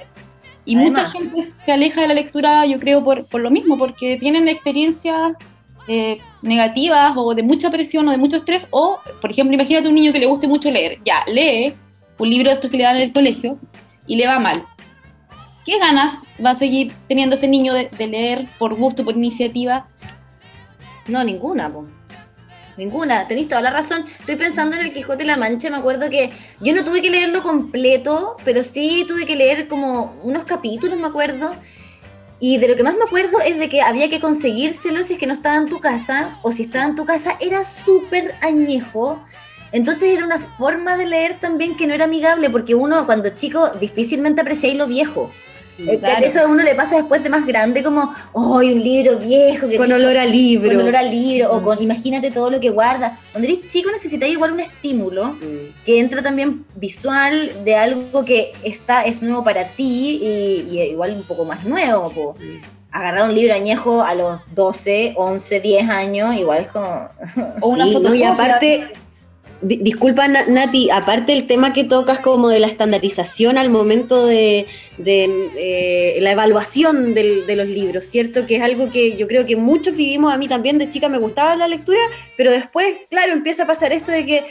Y 0.65 0.75
Además. 0.75 0.91
mucha 0.91 1.12
gente 1.12 1.53
se 1.65 1.71
aleja 1.71 2.01
de 2.01 2.08
la 2.10 2.13
lectura, 2.13 2.65
yo 2.65 2.79
creo, 2.79 3.03
por, 3.03 3.25
por 3.25 3.39
lo 3.39 3.49
mismo, 3.49 3.77
porque 3.77 4.17
tienen 4.17 4.49
experiencias 4.49 5.34
eh, 5.88 6.17
negativas 6.41 7.13
o 7.15 7.34
de 7.34 7.41
mucha 7.41 7.71
presión 7.71 8.08
o 8.08 8.12
de 8.12 8.17
mucho 8.17 8.38
estrés, 8.38 8.67
o, 8.71 8.99
por 9.21 9.32
ejemplo, 9.32 9.55
imagínate 9.55 9.88
un 9.88 9.95
niño 9.95 10.12
que 10.12 10.19
le 10.19 10.25
guste 10.25 10.47
mucho 10.47 10.69
leer, 10.69 10.99
ya, 11.05 11.23
lee 11.27 11.73
un 12.19 12.29
libro 12.29 12.49
de 12.49 12.55
estos 12.55 12.69
que 12.69 12.77
le 12.77 12.84
dan 12.84 12.97
en 12.97 13.03
el 13.03 13.13
colegio 13.13 13.58
y 14.05 14.17
le 14.17 14.27
va 14.27 14.38
mal. 14.38 14.63
¿Qué 15.69 15.77
ganas 15.77 16.13
va 16.43 16.49
a 16.49 16.55
seguir 16.55 16.91
teniendo 17.08 17.36
ese 17.36 17.47
niño 17.47 17.75
de, 17.75 18.08
leer 18.08 18.47
por 18.58 18.73
gusto, 18.73 19.05
por 19.05 19.15
iniciativa? 19.15 19.86
No, 21.08 21.23
ninguna, 21.23 21.71
po. 21.71 21.86
Ninguna, 22.75 23.27
tenéis 23.27 23.49
toda 23.49 23.62
la 23.62 23.69
razón. 23.69 24.03
Estoy 24.19 24.36
pensando 24.36 24.75
en 24.75 24.88
el 24.88 24.93
Quijote 24.93 25.19
de 25.19 25.25
la 25.25 25.38
Mancha, 25.38 25.69
me 25.69 25.77
acuerdo 25.77 26.10
que 26.10 26.32
yo 26.60 26.73
no 26.73 26.84
tuve 26.84 27.03
que 27.03 27.12
leerlo 27.12 27.43
completo, 27.43 28.36
pero 28.43 28.63
sí 28.63 29.05
tuve 29.08 29.27
que 29.27 29.36
leer 29.36 29.67
como 29.67 30.19
unos 30.23 30.43
capítulos, 30.45 30.97
me 30.97 31.05
acuerdo. 31.05 31.51
Y 32.39 32.58
de 32.58 32.67
lo 32.69 32.75
que 32.75 32.82
más 32.82 32.95
me 32.95 33.03
acuerdo 33.03 33.39
es 33.39 33.60
de 33.60 33.69
que 33.69 33.84
había 33.84 34.10
que 34.10 34.19
conseguírselo 34.19 35.03
si 35.03 35.13
es 35.13 35.19
que 35.19 35.27
no 35.27 35.36
estaba 35.36 35.58
en 35.58 35.69
tu 35.69 35.79
casa, 35.79 36.36
o 36.41 36.51
si 36.51 36.63
estaba 36.63 36.86
en 36.86 36.95
tu 36.95 37.05
casa 37.05 37.38
era 37.39 37.63
súper 37.63 38.34
añejo. 38.41 39.23
Entonces 39.71 40.15
era 40.15 40.25
una 40.25 40.39
forma 40.39 40.97
de 40.97 41.05
leer 41.05 41.38
también 41.39 41.77
que 41.77 41.86
no 41.86 41.93
era 41.93 42.05
amigable, 42.05 42.49
porque 42.49 42.73
uno 42.73 43.05
cuando 43.05 43.29
chico 43.29 43.69
difícilmente 43.79 44.41
apreciáis 44.41 44.75
lo 44.75 44.88
viejo. 44.88 45.32
Eh, 45.88 45.98
Claro. 45.98 46.26
Eso 46.26 46.42
a 46.42 46.48
uno 46.48 46.63
le 46.63 46.76
pasa 46.76 46.98
después 46.98 47.24
de 47.24 47.30
más 47.30 47.46
grande, 47.46 47.84
como, 47.84 48.13
¡ay, 48.36 48.74
un 48.74 48.84
libro 48.84 49.18
viejo! 49.18 49.68
que 49.68 49.78
Con 49.78 49.88
rico". 49.88 49.96
olor 49.98 50.18
a 50.18 50.26
libro. 50.26 50.70
con 50.72 50.80
olor 50.82 50.96
al 50.96 51.10
libro, 51.12 51.52
o 51.54 51.62
con, 51.62 51.82
imagínate 51.82 52.32
todo 52.32 52.50
lo 52.50 52.60
que 52.60 52.70
guarda. 52.70 53.18
Cuando 53.32 53.48
eres 53.48 53.68
chico 53.68 53.89
necesitas 53.92 54.28
igual 54.30 54.54
un 54.54 54.60
estímulo 54.62 55.26
Mm. 55.28 55.84
que 55.86 56.00
entra 56.00 56.22
también 56.22 56.65
visual 56.76 57.52
de 57.63 57.76
algo 57.76 58.26
que 58.26 58.52
está, 58.63 59.04
es 59.06 59.22
nuevo 59.24 59.44
para 59.44 59.63
ti 59.70 60.20
y, 60.22 60.68
y 60.76 60.82
igual 60.92 61.12
un 61.13 61.24
poco 61.24 61.46
más 61.46 61.63
nuevo. 61.65 62.10
po. 62.12 62.36
Agarrar 62.92 63.30
un 63.30 63.36
libro 63.36 63.54
añejo 63.54 64.02
a 64.02 64.15
los 64.15 64.39
12, 64.56 65.13
11, 65.15 65.60
10 65.60 65.88
años, 65.89 66.34
igual 66.36 66.62
es 66.62 66.68
como... 66.70 67.08
O 67.62 67.68
una 67.70 67.86
Sí, 67.88 68.18
y 68.18 68.24
aparte, 68.24 68.88
disculpa 69.62 70.28
Na- 70.28 70.45
Nati, 70.45 70.89
aparte 70.89 71.34
el 71.34 71.45
tema 71.48 71.74
que 71.74 71.84
tocas 71.84 72.19
como 72.19 72.50
de 72.50 72.60
la 72.60 72.67
estandarización 72.67 73.58
al 73.58 73.69
momento 73.69 74.26
de, 74.26 74.65
de, 74.98 75.50
eh, 75.58 76.17
la 76.22 76.32
evaluación 76.32 77.13
del- 77.13 77.45
de 77.45 77.56
los 77.56 77.67
libros, 77.67 78.06
¿cierto? 78.06 78.45
Que 78.45 78.56
es 78.58 78.62
algo 78.62 78.91
que 78.91 79.17
yo 79.17 79.28
creo 79.28 79.45
que 79.45 79.56
muchos 79.56 79.95
vivimos, 79.95 80.34
a 80.34 80.38
mí 80.38 80.48
también 80.48 80.78
de 80.78 80.89
chica 80.89 81.10
me 81.10 81.17
gustaba 81.17 81.56
la 81.56 81.67
lectura, 81.67 82.00
pero 82.38 82.52
después, 82.52 82.88
claro, 83.10 83.34
empieza 83.34 83.63
a 83.63 83.67
pasar 83.67 83.91
esto 83.91 84.12
de 84.12 84.26
que 84.26 84.43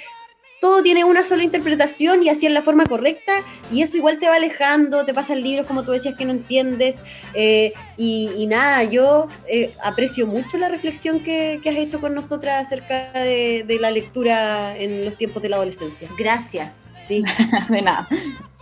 todo 0.61 0.83
tiene 0.83 1.05
una 1.05 1.23
sola 1.25 1.44
interpretación 1.44 2.23
y 2.23 2.29
así 2.29 2.47
es 2.47 2.53
la 2.53 2.62
forma 2.62 2.85
correcta, 2.87 3.33
y 3.73 3.83
eso 3.83 3.97
igual 3.97 4.18
te 4.18 4.29
va 4.29 4.37
alejando, 4.37 5.05
te 5.05 5.14
pasan 5.14 5.42
libros 5.42 5.66
como 5.66 5.85
tú 5.85 5.92
decías 5.92 6.16
que 6.16 6.25
no 6.25 6.33
entiendes, 6.33 6.97
eh, 7.35 7.73
y, 7.97 8.31
y 8.37 8.47
nada, 8.47 8.83
yo 8.85 9.29
eh, 9.49 9.73
aprecio 9.83 10.27
mucho 10.27 10.59
la 10.59 10.68
reflexión 10.68 11.21
que, 11.21 11.61
que 11.62 11.71
has 11.71 11.77
hecho 11.77 12.01
con 12.01 12.14
nosotras 12.14 12.66
acerca 12.66 13.12
de, 13.12 13.64
de 13.66 13.79
la 13.79 13.90
lectura 13.90 14.77
en 14.77 15.05
los 15.05 15.16
tiempos 15.16 15.42
de 15.42 15.49
la 15.51 15.57
adolescencia. 15.57 16.09
Gracias. 16.18 16.85
Sí, 17.07 17.23
De 17.68 17.83
nada. 17.83 18.09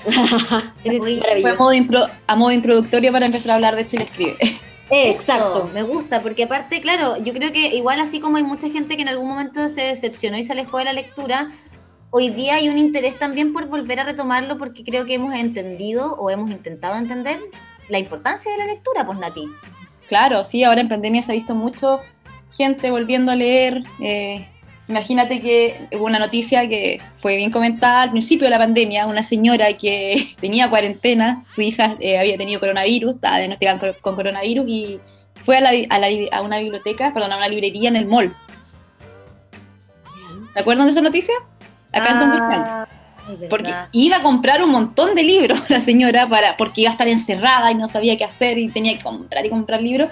eres 0.85 1.01
Muy- 1.01 1.17
Fue 1.19 1.19
a 1.19 1.21
maravilloso. 1.35 1.57
modo, 1.59 1.73
intro- 1.73 2.11
a 2.27 2.37
modo 2.37 2.53
introductorio 2.53 3.11
para 3.13 3.27
empezar 3.27 3.53
a 3.53 3.55
hablar 3.55 3.77
de 3.77 3.87
Chile 3.87 4.05
Escribe. 4.05 4.37
Exacto. 4.91 5.65
Eso, 5.65 5.71
me 5.75 5.83
gusta, 5.83 6.21
porque 6.23 6.45
aparte, 6.45 6.81
claro, 6.81 7.17
yo 7.17 7.33
creo 7.33 7.51
que 7.53 7.75
igual 7.75 7.99
así 7.99 8.21
como 8.21 8.37
hay 8.37 8.45
mucha 8.45 8.71
gente 8.71 8.95
que 8.97 9.03
en 9.03 9.09
algún 9.09 9.27
momento 9.29 9.69
se 9.69 9.81
decepcionó 9.83 10.39
y 10.39 10.45
se 10.45 10.53
alejó 10.53 10.79
de 10.79 10.85
la 10.85 10.93
lectura, 10.93 11.51
hoy 12.11 12.31
día 12.31 12.57
hay 12.57 12.69
un 12.69 12.79
interés 12.79 13.19
también 13.19 13.53
por 13.53 13.67
volver 13.67 14.01
a 14.01 14.05
retomarlo 14.05 14.59
porque 14.59 14.85
creo 14.85 15.05
que 15.05 15.15
hemos 15.15 15.35
entendido 15.35 16.15
o 16.15 16.31
hemos 16.31 16.51
intentado 16.51 16.97
entender 16.97 17.39
la 17.89 17.99
importancia 17.99 18.51
de 18.53 18.59
la 18.59 18.67
lectura, 18.67 19.07
pues 19.07 19.19
Nati. 19.19 19.47
Claro, 20.09 20.45
sí, 20.45 20.65
ahora 20.65 20.81
en 20.81 20.89
pandemia 20.89 21.23
se 21.23 21.33
ha 21.33 21.35
visto 21.35 21.55
mucho 21.55 22.01
gente 22.57 22.91
volviendo 22.91 23.33
a 23.33 23.37
leer. 23.37 23.83
eh, 24.01 24.47
imagínate 24.89 25.41
que 25.41 25.89
hubo 25.95 26.05
una 26.05 26.19
noticia 26.19 26.69
que 26.69 27.01
fue 27.21 27.37
bien 27.37 27.51
comentada 27.51 28.03
al 28.03 28.11
principio 28.11 28.47
de 28.47 28.51
la 28.51 28.59
pandemia, 28.59 29.07
una 29.07 29.23
señora 29.23 29.73
que 29.73 30.35
tenía 30.41 30.71
cuarentena, 30.71 31.45
su 31.55 31.63
hija 31.63 31.97
eh, 32.01 32.19
había 32.19 32.37
tenido 32.37 32.61
coronavirus, 32.61 33.17
estaba 33.17 33.39
diagnosticada 33.39 33.95
con, 34.01 34.15
coronavirus 34.15 34.69
y 34.69 35.01
fue 35.45 35.59
a, 35.59 35.61
la 35.61 35.71
a, 35.71 35.99
la 35.99 36.09
a 36.33 36.43
una 36.43 36.59
biblioteca, 36.59 37.13
perdón, 37.13 37.33
a 37.33 37.37
una 37.37 37.49
librería 37.49 37.89
en 37.89 37.97
el 37.97 38.07
mall. 38.07 38.33
¿Se 40.55 40.61
acuerdan 40.61 40.87
de 40.87 40.93
esa 40.93 41.03
noticia? 41.03 41.35
Acá 41.97 42.11
en. 42.11 42.61
Ah, 42.61 42.89
Porque 43.51 43.75
iba 43.93 44.19
a 44.19 44.23
comprar 44.23 44.63
un 44.63 44.71
montón 44.71 45.15
de 45.15 45.23
libros 45.23 45.59
la 45.71 45.81
señora 45.81 46.29
para, 46.29 46.57
porque 46.57 46.83
iba 46.83 46.91
a 46.91 46.93
estar 46.93 47.09
encerrada 47.09 47.71
y 47.73 47.75
no 47.75 47.89
sabía 47.89 48.17
qué 48.17 48.25
hacer 48.25 48.59
y 48.59 48.69
tenía 48.69 48.97
que 48.97 49.03
comprar 49.03 49.45
y 49.45 49.51
comprar 49.51 49.83
libros. 49.83 50.11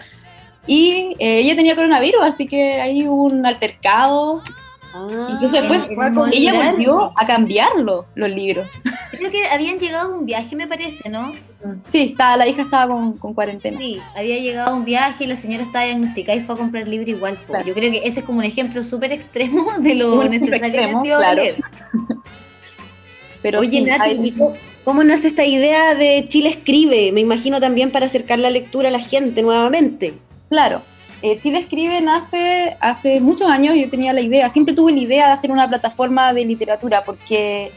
Y 0.67 1.15
eh, 1.19 1.41
ella 1.41 1.55
tenía 1.55 1.77
coronavirus, 1.77 2.23
así 2.23 2.47
que 2.47 2.83
hubo 3.07 3.25
un 3.25 3.45
altercado. 3.45 4.43
Ah, 4.97 5.29
Incluso 5.33 5.57
después 5.57 5.83
ella 6.33 6.71
volvió 6.71 7.13
a 7.17 7.27
cambiarlo, 7.27 8.07
los 8.15 8.31
libros. 8.31 8.69
Creo 9.11 9.31
que 9.31 9.45
habían 9.49 9.79
llegado 9.81 10.13
de 10.13 10.19
un 10.19 10.25
viaje, 10.27 10.55
me 10.55 10.69
parece, 10.69 11.09
¿no? 11.09 11.33
Sí, 11.91 12.11
estaba, 12.13 12.37
la 12.37 12.47
hija 12.47 12.63
estaba 12.63 12.93
con, 12.93 13.19
con 13.19 13.35
cuarentena. 13.35 13.77
Sí, 13.79 13.99
había 14.17 14.39
llegado 14.39 14.71
a 14.71 14.75
un 14.75 14.85
viaje 14.85 15.25
y 15.25 15.27
la 15.27 15.35
señora 15.37 15.65
estaba 15.65 15.85
diagnosticada 15.85 16.39
y 16.39 16.43
fue 16.43 16.55
a 16.55 16.59
comprar 16.59 16.87
libro 16.87 17.11
igual. 17.11 17.37
Claro. 17.47 17.65
Yo 17.67 17.75
creo 17.75 17.91
que 17.91 18.03
ese 18.05 18.21
es 18.21 18.27
como 18.27 18.39
un 18.39 18.45
ejemplo 18.45 18.85
súper 18.85 19.11
extremo 19.13 19.67
de 19.81 19.95
lo 19.97 20.23
necesario 20.29 20.71
que 20.71 20.85
ha 20.85 21.01
sido 21.03 21.19
claro. 21.19 21.43
leer. 21.43 21.57
Pero 23.43 23.61
Oye, 23.61 23.71
sí, 23.71 23.81
Nati, 23.83 24.11
hay- 24.11 24.27
¿y 24.27 24.33
cómo, 24.33 24.55
cómo 24.85 25.05
nace 25.05 25.29
esta 25.29 25.45
idea 25.45 25.95
de 25.95 26.27
Chile 26.29 26.51
Escribe? 26.51 27.11
Me 27.13 27.21
imagino 27.21 27.61
también 27.61 27.91
para 27.91 28.07
acercar 28.07 28.39
la 28.39 28.51
lectura 28.51 28.89
a 28.89 28.93
la 28.93 29.01
gente 29.01 29.43
nuevamente. 29.43 30.15
Claro. 30.49 30.81
Eh, 31.27 31.39
Chile 31.43 31.61
Escribe 31.61 32.03
nace 32.03 32.77
hace 32.81 33.19
muchos 33.19 33.49
años, 33.49 33.75
yo 33.77 33.89
tenía 33.89 34.13
la 34.13 34.21
idea, 34.21 34.51
siempre 34.51 34.75
tuve 34.75 34.93
la 34.93 34.99
idea 34.99 35.27
de 35.29 35.33
hacer 35.33 35.51
una 35.51 35.67
plataforma 35.67 36.35
de 36.35 36.45
literatura, 36.45 37.03
porque 37.03 37.71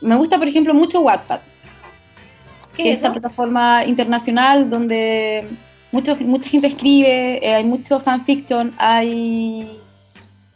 me 0.00 0.14
gusta, 0.14 0.38
por 0.38 0.46
ejemplo, 0.46 0.72
mucho 0.74 1.00
Wattpad, 1.00 1.40
¿Qué 2.76 2.84
que 2.84 2.92
es 2.92 3.02
eso? 3.02 3.10
plataforma 3.10 3.84
internacional 3.84 4.70
donde 4.70 5.48
mucho- 5.90 6.14
mucha 6.20 6.48
gente 6.48 6.68
escribe, 6.68 7.44
eh, 7.44 7.54
hay 7.56 7.64
mucho 7.64 7.98
fanfiction, 7.98 8.72
hay 8.78 9.68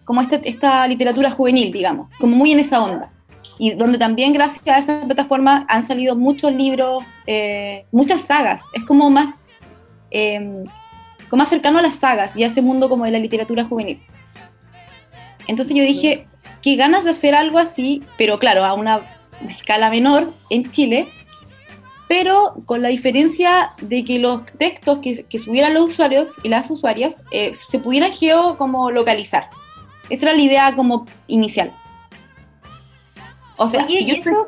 como 0.04 0.20
este- 0.20 0.48
esta 0.48 0.86
literatura 0.86 1.32
juvenil, 1.32 1.72
digamos, 1.72 2.08
como 2.20 2.36
muy 2.36 2.52
en 2.52 2.60
esa 2.60 2.80
onda. 2.84 3.10
Y 3.58 3.74
donde 3.74 3.98
también 3.98 4.32
gracias 4.32 4.62
a 4.68 4.78
esa 4.78 5.04
plataforma 5.06 5.66
han 5.68 5.82
salido 5.84 6.14
muchos 6.14 6.52
libros, 6.54 7.02
eh, 7.26 7.84
muchas 7.90 8.20
sagas. 8.20 8.62
Es 8.74 8.84
como 8.84 9.10
más, 9.10 9.42
eh, 10.12 10.62
como 11.32 11.40
más 11.40 11.48
cercano 11.48 11.78
a 11.78 11.82
las 11.82 11.96
sagas 11.96 12.36
y 12.36 12.44
a 12.44 12.48
ese 12.48 12.60
mundo 12.60 12.90
como 12.90 13.06
de 13.06 13.10
la 13.10 13.18
literatura 13.18 13.64
juvenil. 13.64 13.98
Entonces 15.46 15.74
yo 15.74 15.82
dije, 15.82 16.26
qué 16.60 16.76
ganas 16.76 17.04
de 17.04 17.10
hacer 17.10 17.34
algo 17.34 17.58
así, 17.58 18.02
pero 18.18 18.38
claro, 18.38 18.66
a 18.66 18.74
una 18.74 19.00
escala 19.48 19.88
menor 19.88 20.30
en 20.50 20.70
Chile, 20.70 21.08
pero 22.06 22.56
con 22.66 22.82
la 22.82 22.88
diferencia 22.90 23.72
de 23.80 24.04
que 24.04 24.18
los 24.18 24.44
textos 24.58 24.98
que, 24.98 25.24
que 25.24 25.38
subieran 25.38 25.72
los 25.72 25.84
usuarios 25.84 26.32
y 26.42 26.50
las 26.50 26.70
usuarias 26.70 27.22
eh, 27.30 27.56
se 27.66 27.78
pudieran 27.78 28.12
geo 28.12 28.58
como 28.58 28.90
localizar. 28.90 29.48
Esa 30.10 30.26
era 30.26 30.36
la 30.36 30.42
idea 30.42 30.76
como 30.76 31.06
inicial. 31.28 31.72
O 33.56 33.66
sea, 33.68 33.86
Oye, 33.86 34.00
si 34.00 34.04
yo 34.06 34.46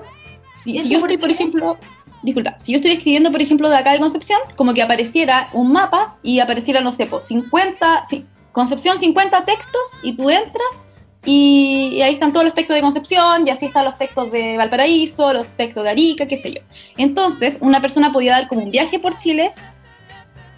si- 0.62 0.88
yo 0.90 1.01
por 1.01 1.11
estoy, 1.11 1.16
por 1.16 1.31
ejemplo, 1.31 1.79
disculpa, 2.25 2.57
si 2.61 2.73
yo 2.73 2.77
estoy 2.77 2.93
escribiendo, 2.93 3.31
por 3.31 3.43
ejemplo, 3.43 3.69
de 3.69 3.77
acá 3.77 3.93
de 3.93 3.99
Concepción, 3.99 4.41
como 4.57 4.73
que 4.73 4.83
apareciera 4.83 5.49
un 5.53 5.73
mapa 5.73 6.17
y 6.23 6.41
apareciera, 6.41 6.81
no 6.81 6.91
sé, 6.91 7.07
pues 7.07 7.25
50, 7.25 8.05
sí, 8.07 8.25
Concepción 8.53 8.99
50 8.99 9.45
textos 9.45 9.83
y 10.03 10.17
tú 10.17 10.31
entras 10.31 10.83
y, 11.25 11.91
y 11.93 12.03
ahí 12.03 12.15
están 12.15 12.33
todos 12.33 12.45
los 12.45 12.55
textos 12.55 12.75
de 12.75 12.81
Concepción 12.81 13.47
y 13.47 13.51
así 13.51 13.67
están 13.67 13.85
los 13.85 13.99
textos 13.99 14.33
de 14.33 14.57
Valparaíso, 14.57 15.33
los 15.33 15.49
textos 15.49 15.85
de 15.85 15.91
Arica, 15.91 16.27
qué 16.27 16.37
sé 16.37 16.53
yo. 16.53 16.61
Entonces, 16.97 17.59
una 17.61 17.81
persona 17.81 18.13
podía 18.13 18.33
dar 18.33 18.49
como 18.49 18.63
un 18.63 18.71
viaje 18.71 18.99
por 18.99 19.19
Chile 19.19 19.53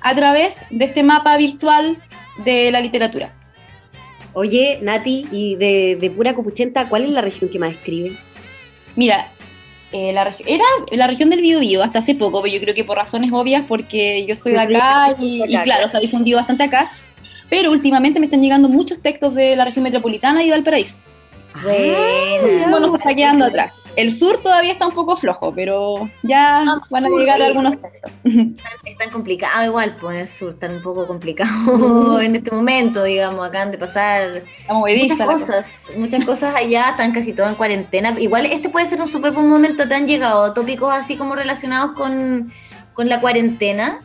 a 0.01 0.15
través 0.15 0.61
de 0.71 0.85
este 0.85 1.03
mapa 1.03 1.37
virtual 1.37 1.99
de 2.45 2.71
la 2.71 2.81
literatura. 2.81 3.33
Oye, 4.35 4.79
Nati, 4.83 5.27
y 5.33 5.57
de, 5.57 5.97
de 6.01 6.11
pura 6.11 6.35
copuchenta, 6.35 6.89
¿cuál 6.89 7.05
es 7.05 7.13
la 7.13 7.23
región 7.23 7.51
que 7.51 7.59
más 7.59 7.73
escribe? 7.73 8.13
Mira, 8.95 9.31
eh, 9.93 10.13
la 10.13 10.35
era 10.47 10.65
la 10.91 11.07
región 11.07 11.31
del 11.31 11.41
Biobío 11.41 11.83
hasta 11.83 12.01
hace 12.01 12.15
poco, 12.15 12.43
pero 12.43 12.55
yo 12.55 12.61
creo 12.61 12.75
que 12.75 12.85
por 12.85 12.97
razones 12.97 13.31
obvias, 13.33 13.65
porque 13.67 14.27
yo 14.27 14.35
soy 14.37 14.53
de 14.53 14.61
acá 14.61 15.15
y, 15.21 15.43
y 15.45 15.57
claro, 15.59 15.89
se 15.89 15.97
ha 15.97 16.01
difundido 16.01 16.39
bastante 16.39 16.65
acá. 16.65 16.91
Pero 17.49 17.71
últimamente 17.71 18.19
me 18.19 18.27
están 18.27 18.43
llegando 18.43 18.69
muchos 18.69 19.01
textos 19.01 19.35
de 19.35 19.55
la 19.55 19.65
región 19.65 19.85
metropolitana 19.85 20.43
y 20.43 20.47
de 20.47 20.51
Valparaíso. 20.53 20.97
Bueno, 21.63 22.91
se 22.91 22.97
está 22.97 23.15
quedando 23.15 23.45
atrás. 23.45 23.86
El 23.97 24.13
sur 24.15 24.37
todavía 24.43 24.73
está 24.73 24.87
un 24.87 24.95
poco 24.95 25.17
flojo, 25.17 25.53
pero 25.55 26.09
ya 26.23 26.61
Ah, 26.61 26.81
van 26.91 27.07
a 27.07 27.09
llegar 27.09 27.41
algunos 27.43 27.81
textos. 27.81 28.13
Es 28.85 28.99
tan 28.99 29.11
complicado 29.11 29.65
igual, 29.65 29.97
pues 30.01 30.21
el 30.21 30.29
sur, 30.29 30.55
tan 30.59 30.77
un 30.77 30.83
poco 30.83 31.07
complicado 31.07 32.21
en 32.21 32.37
este 32.37 32.51
momento, 32.51 33.03
digamos, 33.05 33.47
acaban 33.47 33.73
de 33.73 33.79
pasar 33.79 34.43
muchas 34.69 35.19
cosa. 35.19 35.25
cosas, 35.25 35.83
muchas 35.97 36.25
cosas 36.25 36.55
allá, 36.55 36.91
están 36.91 37.13
casi 37.13 37.33
todo 37.33 37.49
en 37.49 37.55
cuarentena. 37.55 38.15
Igual 38.21 38.47
este 38.47 38.69
puede 38.69 38.87
ser 38.87 39.01
un 39.01 39.09
súper 39.09 39.33
buen 39.33 39.49
momento, 39.49 39.89
te 39.89 39.95
han 39.95 40.07
llegado 40.07 40.53
tópicos 40.53 40.93
así 40.93 41.17
como 41.17 41.35
relacionados 41.35 41.93
con, 41.93 42.53
con 42.95 43.09
la 43.09 43.21
cuarentena. 43.21 44.03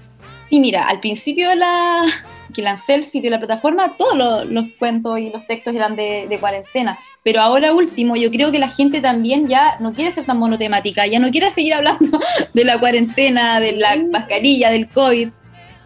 Sí, 0.49 0.59
mira, 0.59 0.83
al 0.87 0.99
principio 0.99 1.49
de 1.49 1.55
la 1.57 2.03
que 2.51 2.61
lancé 2.61 2.95
el 2.95 3.05
sitio 3.05 3.27
y 3.27 3.31
la 3.31 3.39
plataforma, 3.39 3.93
todos 3.97 4.17
los, 4.17 4.45
los 4.45 4.69
cuentos 4.77 5.19
y 5.19 5.29
los 5.29 5.45
textos 5.47 5.73
eran 5.73 5.95
de, 5.95 6.27
de 6.29 6.37
cuarentena. 6.39 6.99
Pero 7.23 7.41
ahora 7.41 7.73
último, 7.73 8.15
yo 8.15 8.31
creo 8.31 8.51
que 8.51 8.57
la 8.57 8.69
gente 8.69 8.99
también 8.99 9.47
ya 9.47 9.77
no 9.79 9.93
quiere 9.93 10.11
ser 10.11 10.25
tan 10.25 10.39
monotemática, 10.39 11.05
ya 11.05 11.19
no 11.19 11.29
quiere 11.29 11.51
seguir 11.51 11.73
hablando 11.73 12.19
de 12.53 12.65
la 12.65 12.79
cuarentena, 12.79 13.59
de 13.59 13.73
la 13.73 13.95
mascarilla, 14.11 14.71
del 14.71 14.87
COVID. 14.87 15.29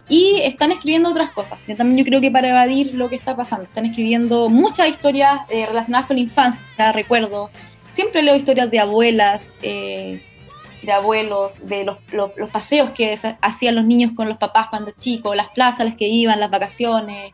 Y 0.08 0.40
están 0.44 0.70
escribiendo 0.70 1.10
otras 1.10 1.30
cosas. 1.30 1.58
Yo 1.66 1.76
también 1.76 1.98
yo 1.98 2.04
creo 2.04 2.20
que 2.20 2.30
para 2.30 2.48
evadir 2.48 2.94
lo 2.94 3.08
que 3.08 3.16
está 3.16 3.36
pasando, 3.36 3.64
están 3.64 3.86
escribiendo 3.86 4.48
muchas 4.48 4.88
historias 4.88 5.40
eh, 5.50 5.66
relacionadas 5.66 6.06
con 6.06 6.16
la 6.16 6.22
infancia, 6.22 6.92
recuerdo. 6.92 7.50
Siempre 7.92 8.22
leo 8.22 8.36
historias 8.36 8.70
de 8.70 8.78
abuelas, 8.78 9.52
eh, 9.62 10.22
de 10.82 10.92
abuelos, 10.92 11.52
de 11.66 11.84
los, 11.84 11.98
los- 12.12 12.30
los 12.36 12.50
paseos 12.50 12.90
que 12.90 13.16
hacían 13.40 13.74
los 13.74 13.84
niños 13.84 14.12
con 14.14 14.28
los 14.28 14.38
papás 14.38 14.66
cuando 14.70 14.92
chicos, 14.98 15.34
las 15.36 15.48
plazas 15.50 15.80
a 15.80 15.84
las 15.84 15.96
que 15.96 16.06
iban, 16.08 16.38
las 16.40 16.50
vacaciones. 16.50 17.32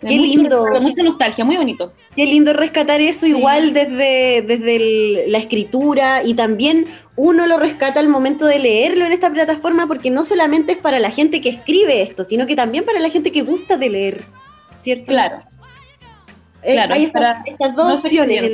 Qué 0.00 0.06
mucho 0.16 0.22
lindo. 0.22 0.80
mucha 0.80 1.02
nostalgia, 1.02 1.44
muy 1.44 1.56
bonito. 1.56 1.92
Qué 2.16 2.24
lindo 2.24 2.54
rescatar 2.54 3.00
eso 3.02 3.26
igual 3.26 3.74
desde, 3.74 4.40
desde 4.42 4.76
el- 4.76 5.32
la 5.32 5.36
escritura 5.38 6.22
y 6.24 6.32
también 6.34 6.86
uno 7.16 7.46
lo 7.46 7.58
rescata 7.58 8.00
al 8.00 8.08
momento 8.08 8.46
de 8.46 8.58
leerlo 8.60 9.04
en 9.04 9.12
esta 9.12 9.30
plataforma 9.30 9.86
porque 9.86 10.08
no 10.10 10.24
solamente 10.24 10.72
es 10.72 10.78
para 10.78 10.98
la 11.00 11.10
gente 11.10 11.42
que 11.42 11.50
escribe 11.50 12.00
esto, 12.00 12.24
sino 12.24 12.46
que 12.46 12.56
también 12.56 12.84
para 12.86 12.98
la 12.98 13.10
gente 13.10 13.30
que 13.30 13.42
gusta 13.42 13.76
de 13.76 13.90
leer, 13.90 14.24
¿cierto? 14.78 15.04
Claro. 15.06 15.42
Eh, 16.62 16.72
claro, 16.74 16.94
hay 16.94 17.00
es 17.02 17.06
estas, 17.08 17.22
para- 17.22 17.42
estas 17.44 17.76
dos 17.76 17.88
no 17.88 17.94
opciones 17.94 18.50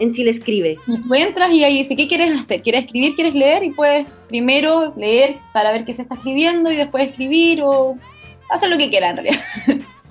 en, 0.00 0.12
Chile 0.12 0.30
Escribe. 0.30 0.76
Y 0.86 1.02
tú 1.02 1.14
entras 1.14 1.52
y 1.52 1.62
ahí 1.62 1.78
dice, 1.78 1.94
¿qué 1.94 2.08
quieres 2.08 2.38
hacer? 2.38 2.62
¿Quieres 2.62 2.84
escribir? 2.84 3.14
¿Quieres 3.14 3.34
leer? 3.34 3.62
Y 3.64 3.70
puedes 3.70 4.12
primero 4.28 4.94
leer 4.96 5.36
para 5.52 5.72
ver 5.72 5.84
qué 5.84 5.94
se 5.94 6.02
está 6.02 6.14
escribiendo 6.14 6.72
y 6.72 6.76
después 6.76 7.08
escribir 7.08 7.62
o 7.62 7.96
hacer 8.50 8.68
lo 8.68 8.78
que 8.78 8.90
quieras 8.90 9.10
en 9.10 9.16
realidad. 9.16 9.40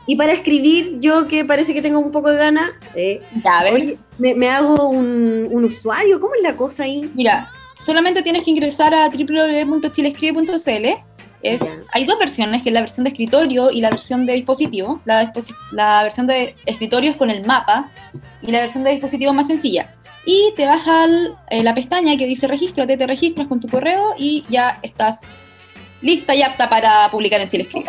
Y 0.08 0.16
para 0.16 0.34
escribir, 0.34 0.98
yo 1.00 1.28
que 1.28 1.46
parece 1.46 1.72
que 1.72 1.84
tengo 1.84 2.00
un 2.00 2.12
poco 2.12 2.32
de 2.32 2.38
gana, 2.38 2.72
eh, 2.96 3.22
Ya, 3.44 3.60
a 3.60 3.64
ver. 3.64 3.74
oye, 3.76 3.98
me, 4.18 4.34
me 4.34 4.50
hago 4.50 4.90
un, 4.90 5.48
un 5.52 5.64
usuario, 5.66 6.20
¿cómo 6.20 6.34
es 6.34 6.42
la 6.42 6.56
cosa 6.56 6.82
ahí? 6.84 7.08
Mira, 7.14 7.48
solamente 7.78 8.24
tienes 8.24 8.42
que 8.44 8.50
ingresar 8.50 8.92
a 8.92 9.08
www.chilescribe.cl. 9.10 11.09
Es, 11.42 11.86
hay 11.94 12.06
dos 12.06 12.20
versiones, 12.20 12.64
que 12.64 12.70
es 12.70 12.74
la 12.74 12.82
versión 12.82 13.06
de 13.06 13.12
escritorio 13.12 13.72
y 13.72 13.82
la 13.82 13.90
versión 13.90 14.26
de 14.26 14.34
dispositivo. 14.34 15.02
La, 15.06 15.24
disposi- 15.24 15.56
la 15.72 16.04
versión 16.04 16.28
de 16.28 16.56
escritorio 16.66 17.12
es 17.12 17.18
con 17.18 17.30
el 17.30 17.46
mapa 17.46 17.90
y 18.42 18.52
la 18.52 18.62
versión 18.62 18.84
de 18.84 18.92
dispositivo 18.92 19.32
es 19.32 19.36
más 19.36 19.48
sencilla. 19.48 19.96
Y 20.26 20.54
te 20.56 20.66
vas 20.66 20.86
a 20.88 21.08
la 21.52 21.74
pestaña 21.74 22.18
que 22.18 22.26
dice 22.26 22.48
regístrate, 22.48 22.98
te 22.98 23.08
registras 23.08 23.48
con 23.48 23.60
tu 23.62 23.68
correo 23.68 24.16
y 24.18 24.44
ya 24.50 24.78
estás 24.84 25.22
lista 26.02 26.36
y 26.36 26.42
apta 26.42 26.70
para 26.70 27.08
publicar 27.10 27.40
en 27.42 27.50
Chile 27.50 27.64
Escribe. 27.64 27.88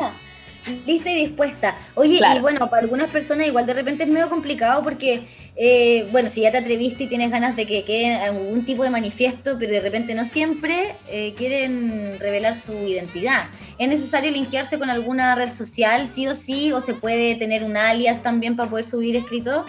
Lista 0.87 1.11
y 1.11 1.27
dispuesta. 1.27 1.77
Oye, 1.95 2.19
Claro. 2.19 2.39
y 2.39 2.43
bueno, 2.43 2.69
para 2.71 2.83
algunas 2.83 3.11
personas 3.11 3.47
igual 3.47 3.67
de 3.67 3.75
repente 3.75 4.05
es 4.05 4.09
medio 4.11 4.29
complicado 4.29 4.83
porque, 4.83 5.23
eh, 5.57 6.07
bueno, 6.13 6.29
si 6.31 6.43
ya 6.43 6.51
te 6.51 6.59
atreviste 6.59 7.05
y 7.05 7.07
tienes 7.07 7.31
ganas 7.31 7.57
de 7.57 7.67
que 7.67 7.85
quede 7.85 8.15
algún 8.17 8.65
tipo 8.65 8.83
de 8.83 8.91
manifiesto, 8.91 9.57
pero 9.59 9.73
de 9.73 9.81
repente 9.81 10.15
no 10.15 10.25
siempre 10.25 10.95
eh, 11.09 11.35
quieren 11.37 12.19
revelar 12.19 12.55
su 12.55 12.73
identidad. 12.87 13.45
¿Es 13.79 13.89
necesario 13.89 14.31
linkearse 14.31 14.79
con 14.79 14.91
alguna 14.91 15.35
red 15.35 15.55
social, 15.55 16.07
sí 16.07 16.27
o 16.29 16.35
sí? 16.35 16.73
¿O 16.73 16.81
se 16.81 16.93
puede 16.95 17.35
tener 17.37 17.65
un 17.65 17.77
alias 17.77 18.23
también 18.23 18.57
para 18.57 18.69
poder 18.69 18.85
subir 18.85 19.17
escrito? 19.17 19.65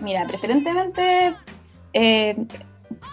Mira, 0.00 0.24
preferentemente 0.26 1.34
eh, 1.92 2.36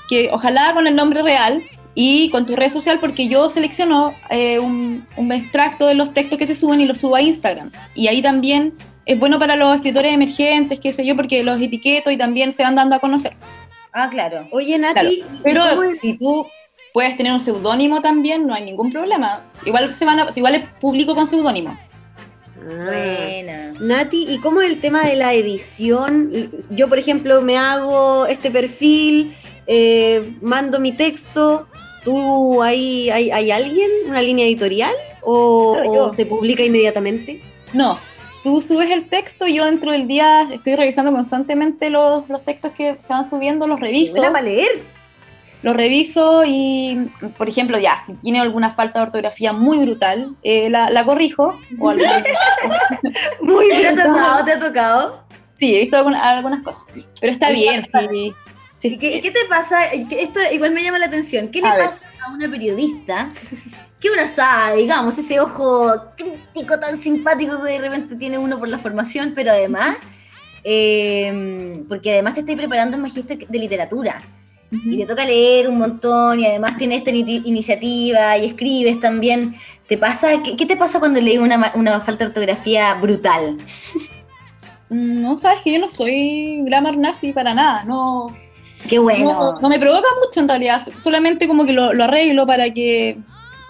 que 0.10 0.30
ojalá 0.32 0.74
con 0.74 0.86
el 0.86 0.96
nombre 0.96 1.24
real 1.24 1.64
y 2.00 2.30
con 2.30 2.46
tu 2.46 2.56
red 2.56 2.72
social, 2.72 3.00
porque 3.00 3.28
yo 3.28 3.50
selecciono 3.50 4.14
eh, 4.30 4.60
un, 4.60 5.04
un 5.16 5.32
extracto 5.32 5.88
de 5.88 5.96
los 5.96 6.14
textos 6.14 6.38
que 6.38 6.46
se 6.46 6.54
suben 6.54 6.80
y 6.80 6.86
los 6.86 7.00
subo 7.00 7.16
a 7.16 7.24
Instagram. 7.24 7.72
Y 7.96 8.08
ahí 8.08 8.22
también 8.22 8.76
es 9.08 9.18
bueno 9.18 9.40
para 9.40 9.56
los 9.56 9.76
escritores 9.76 10.14
emergentes, 10.14 10.80
qué 10.80 10.94
sé 10.94 11.04
yo, 11.04 11.16
porque 11.16 11.44
los 11.44 11.60
etiqueto 11.60 12.12
y 12.12 12.18
también 12.20 12.54
se 12.54 12.62
van 12.62 12.76
dando 12.76 12.94
a 12.96 13.00
conocer. 13.00 13.34
Ah, 13.92 14.10
claro. 14.12 14.46
Oye, 14.52 14.78
Nati, 14.78 14.94
Claro, 14.94 15.10
¿y 15.10 15.24
Pero 15.42 15.84
es? 15.86 16.00
si 16.00 16.16
tú 16.20 16.46
puedes 16.94 17.18
tener 17.18 17.34
un 17.34 17.40
seudónimo 17.40 18.00
también, 18.00 18.46
no 18.46 18.54
hay 18.54 18.64
ningún 18.64 18.92
problema. 18.92 19.42
Igual 19.66 19.92
se 19.92 20.06
van 20.06 20.20
a, 20.20 20.30
igual 20.36 20.54
es 20.54 20.68
público 20.80 21.16
con 21.16 21.26
seudónimo. 21.26 21.76
Ah. 22.62 22.86
Buena. 22.86 23.72
Nati, 23.80 24.28
¿y 24.30 24.38
cómo 24.38 24.62
es 24.62 24.70
el 24.70 24.80
tema 24.80 25.04
de 25.04 25.16
la 25.16 25.34
edición? 25.34 26.32
Yo, 26.70 26.88
por 26.90 27.00
ejemplo, 27.00 27.42
me 27.42 27.58
hago 27.58 28.28
este 28.28 28.52
perfil 28.52 29.34
eh, 29.68 30.34
mando 30.42 30.80
mi 30.80 30.94
texto, 30.94 31.68
¿tú 32.08 32.64
hay, 32.64 33.10
hay, 33.10 33.32
hay 33.32 33.52
alguien, 33.52 33.90
una 34.08 34.22
línea 34.22 34.46
editorial? 34.46 34.94
¿O, 35.22 35.74
Claro, 35.74 35.92
o 35.92 35.96
yo. 35.96 36.10
se 36.16 36.26
publica 36.26 36.64
inmediatamente? 36.64 37.42
No, 37.74 38.00
tú 38.44 38.62
subes 38.62 38.90
el 38.92 39.10
texto, 39.10 39.46
yo 39.46 39.66
dentro 39.66 39.92
del 39.92 40.08
día 40.08 40.48
estoy 40.54 40.76
revisando 40.78 41.12
constantemente 41.12 41.90
los, 41.90 42.30
los 42.30 42.46
textos 42.46 42.72
que 42.72 42.96
se 42.96 43.08
van 43.10 43.30
subiendo, 43.30 43.68
los 43.68 43.82
reviso. 43.82 44.14
Buena 44.16 44.32
para 44.32 44.46
leer. 44.46 44.70
Lo 45.64 45.74
reviso 45.74 46.44
y, 46.46 47.10
por 47.38 47.50
ejemplo, 47.50 47.78
ya, 47.78 47.98
si 48.06 48.14
tiene 48.14 48.40
alguna 48.40 48.74
falta 48.74 49.00
de 49.00 49.06
ortografía 49.08 49.52
muy 49.52 49.80
brutal, 49.80 50.36
eh, 50.44 50.70
la, 50.70 50.90
la 50.90 51.04
corrijo. 51.04 51.60
O 51.80 51.90
alguna- 51.90 52.24
Muy 53.42 53.68
¿Te 53.68 53.76
ha 53.76 53.80
bien. 53.80 53.96
¿Te 54.46 54.52
ha 54.54 54.60
tocado? 54.60 55.24
sí, 55.56 55.76
he 55.76 55.80
visto 55.82 55.98
alguna- 55.98 56.24
algunas 56.24 56.62
cosas, 56.64 56.84
pero 57.20 57.34
está 57.34 57.50
bien. 57.52 57.84
sí. 57.84 58.34
Sí, 58.80 58.90
¿Y 58.90 58.98
qué, 58.98 59.22
qué 59.22 59.32
te 59.32 59.46
pasa? 59.50 59.86
Esto 59.86 60.40
igual 60.54 60.72
me 60.72 60.84
llama 60.84 61.00
la 61.00 61.08
atención. 61.08 61.48
¿Qué 61.50 61.62
le 61.62 61.68
A 61.68 61.76
ver. 61.76 61.86
pasa 61.86 62.00
a 62.28 62.32
una 62.32 62.48
periodista 62.50 63.30
que 64.00 64.10
uno 64.12 64.28
sabe, 64.28 64.78
digamos, 64.78 65.18
ese 65.18 65.40
ojo 65.40 65.92
crítico 66.16 66.80
tan 66.80 67.00
simpático 67.02 67.62
que 67.64 67.72
de 67.72 67.80
repente 67.80 68.16
tiene 68.16 68.38
uno 68.38 68.60
por 68.60 68.70
la 68.70 68.78
formación, 68.78 69.34
pero 69.36 69.52
además, 69.52 69.98
eh, 70.64 71.72
porque 71.90 72.12
además 72.12 72.36
te 72.36 72.42
estoy 72.42 72.56
preparando 72.56 72.98
en 72.98 73.02
magíster 73.02 73.48
de 73.48 73.58
literatura 73.60 74.20
y 74.70 74.98
te 74.98 75.06
toca 75.06 75.24
leer 75.24 75.70
un 75.70 75.78
montón 75.78 76.40
y 76.42 76.46
además 76.46 76.78
tienes 76.78 77.00
esta 77.00 77.12
ini- 77.12 77.42
iniciativa 77.46 78.38
y 78.38 78.46
escribes 78.48 79.00
también. 79.00 79.56
¿Te 79.88 79.98
pasa? 79.98 80.44
¿Qué, 80.44 80.58
qué 80.58 80.66
te 80.66 80.76
pasa 80.76 81.00
cuando 81.00 81.22
lees 81.22 81.40
una, 81.40 81.72
una 81.74 82.02
falta 82.02 82.26
de 82.26 82.30
ortografía 82.30 82.94
brutal? 82.96 83.58
No, 84.90 85.36
sabes 85.36 85.64
que 85.64 85.74
yo 85.74 85.80
no 85.80 85.90
soy 85.90 86.62
grammar 86.64 86.96
nazi 86.96 87.34
para 87.34 87.54
nada, 87.54 87.84
no, 87.84 88.28
Qué 88.88 89.00
bueno. 89.00 89.34
no, 89.34 89.60
no 89.60 89.70
me 89.70 89.80
provoca 89.80 90.08
mucho 90.24 90.40
en 90.40 90.48
realidad, 90.48 90.82
solamente 91.02 91.48
como 91.48 91.66
que 91.66 91.74
lo, 91.74 91.94
lo 91.94 92.04
arreglo 92.06 92.46
para 92.48 92.72
que, 92.74 93.18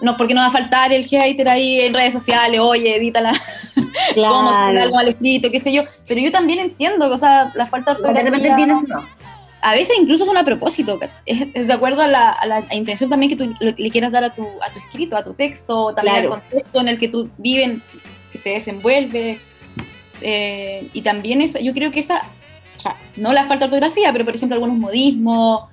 no, 0.00 0.16
porque 0.16 0.34
no 0.34 0.40
va 0.40 0.46
a 0.48 0.50
faltar 0.52 0.92
el 0.92 1.06
hater 1.06 1.48
ahí 1.48 1.80
en 1.80 1.94
redes 1.94 2.12
sociales, 2.12 2.60
oye, 2.60 2.96
edítala, 2.96 3.32
cómo 4.14 4.50
hacer 4.50 4.78
algo 4.78 4.96
mal 4.96 5.08
escrito, 5.08 5.50
qué 5.50 5.60
sé 5.60 5.72
yo, 5.72 5.82
pero 6.06 6.20
yo 6.20 6.30
también 6.30 6.60
entiendo 6.60 7.08
que, 7.08 7.14
o 7.14 7.18
sea, 7.18 7.52
la 7.54 7.66
falta 7.66 7.94
de 7.94 8.12
de 8.12 8.22
repente 8.22 8.54
vienes, 8.54 8.82
no. 8.86 9.04
a 9.60 9.72
veces 9.74 9.96
incluso 10.00 10.24
son 10.24 10.36
a 10.36 10.44
propósito, 10.44 10.98
es, 11.26 11.48
es 11.52 11.66
de 11.66 11.72
acuerdo 11.72 12.02
a 12.02 12.06
la, 12.06 12.30
a 12.30 12.46
la 12.46 12.64
intención 12.74 13.10
también 13.10 13.36
que 13.36 13.44
tú 13.44 13.54
le 13.60 13.90
quieras 13.90 14.12
dar 14.12 14.24
a 14.24 14.30
tu, 14.34 14.42
a 14.42 14.70
tu 14.72 14.78
escrito, 14.78 15.16
a 15.16 15.24
tu 15.24 15.34
texto, 15.34 15.92
también 15.94 16.14
Claro. 16.20 16.34
al 16.34 16.40
contexto 16.42 16.80
en 16.80 16.88
el 16.88 16.98
que 16.98 17.08
tú 17.08 17.28
vives, 17.38 17.78
que 18.32 18.38
te 18.38 18.50
desenvuelves. 18.50 19.40
eh, 20.20 20.88
y 20.92 21.02
también 21.02 21.40
esa, 21.40 21.60
yo 21.60 21.72
creo 21.74 21.90
que 21.90 22.00
esa, 22.00 22.20
o 22.78 22.80
sea, 22.80 22.96
no 23.16 23.32
la 23.32 23.46
falta 23.46 23.66
de 23.66 23.74
ortografía, 23.74 24.12
pero 24.12 24.24
por 24.24 24.36
ejemplo 24.36 24.54
algunos 24.54 24.78
modismos 24.78 25.64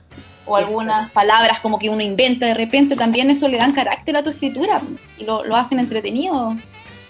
o 0.46 0.56
algunas 0.56 1.12
palabras 1.12 1.60
como 1.60 1.80
que 1.80 1.90
uno 1.90 2.02
inventa 2.02 2.46
de 2.48 2.54
repente, 2.54 2.96
también 2.96 3.30
eso 3.30 3.48
le 3.48 3.58
dan 3.58 3.74
carácter 3.74 4.18
a 4.18 4.24
tu 4.24 4.32
escritura 4.32 4.82
y 5.18 5.24
lo, 5.24 5.44
lo 5.44 5.56
hacen 5.56 5.80
entretenido. 5.80 6.56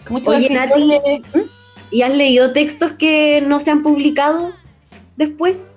Muchos 0.09 0.27
Oye, 0.27 0.49
Nati, 0.49 0.93
¿Mm? 1.33 1.41
¿Y 1.91 2.01
has 2.01 2.15
leído 2.15 2.51
textos 2.51 2.93
que 2.93 3.43
no 3.45 3.59
se 3.59 3.71
han 3.71 3.83
publicado 3.83 4.51
después? 5.15 5.71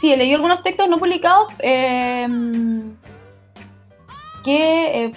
Sí, 0.00 0.12
he 0.12 0.16
leído 0.16 0.36
algunos 0.36 0.62
textos 0.62 0.88
no 0.88 0.98
publicados 0.98 1.52
eh, 1.60 2.26
que 4.44 5.04
eh, 5.04 5.10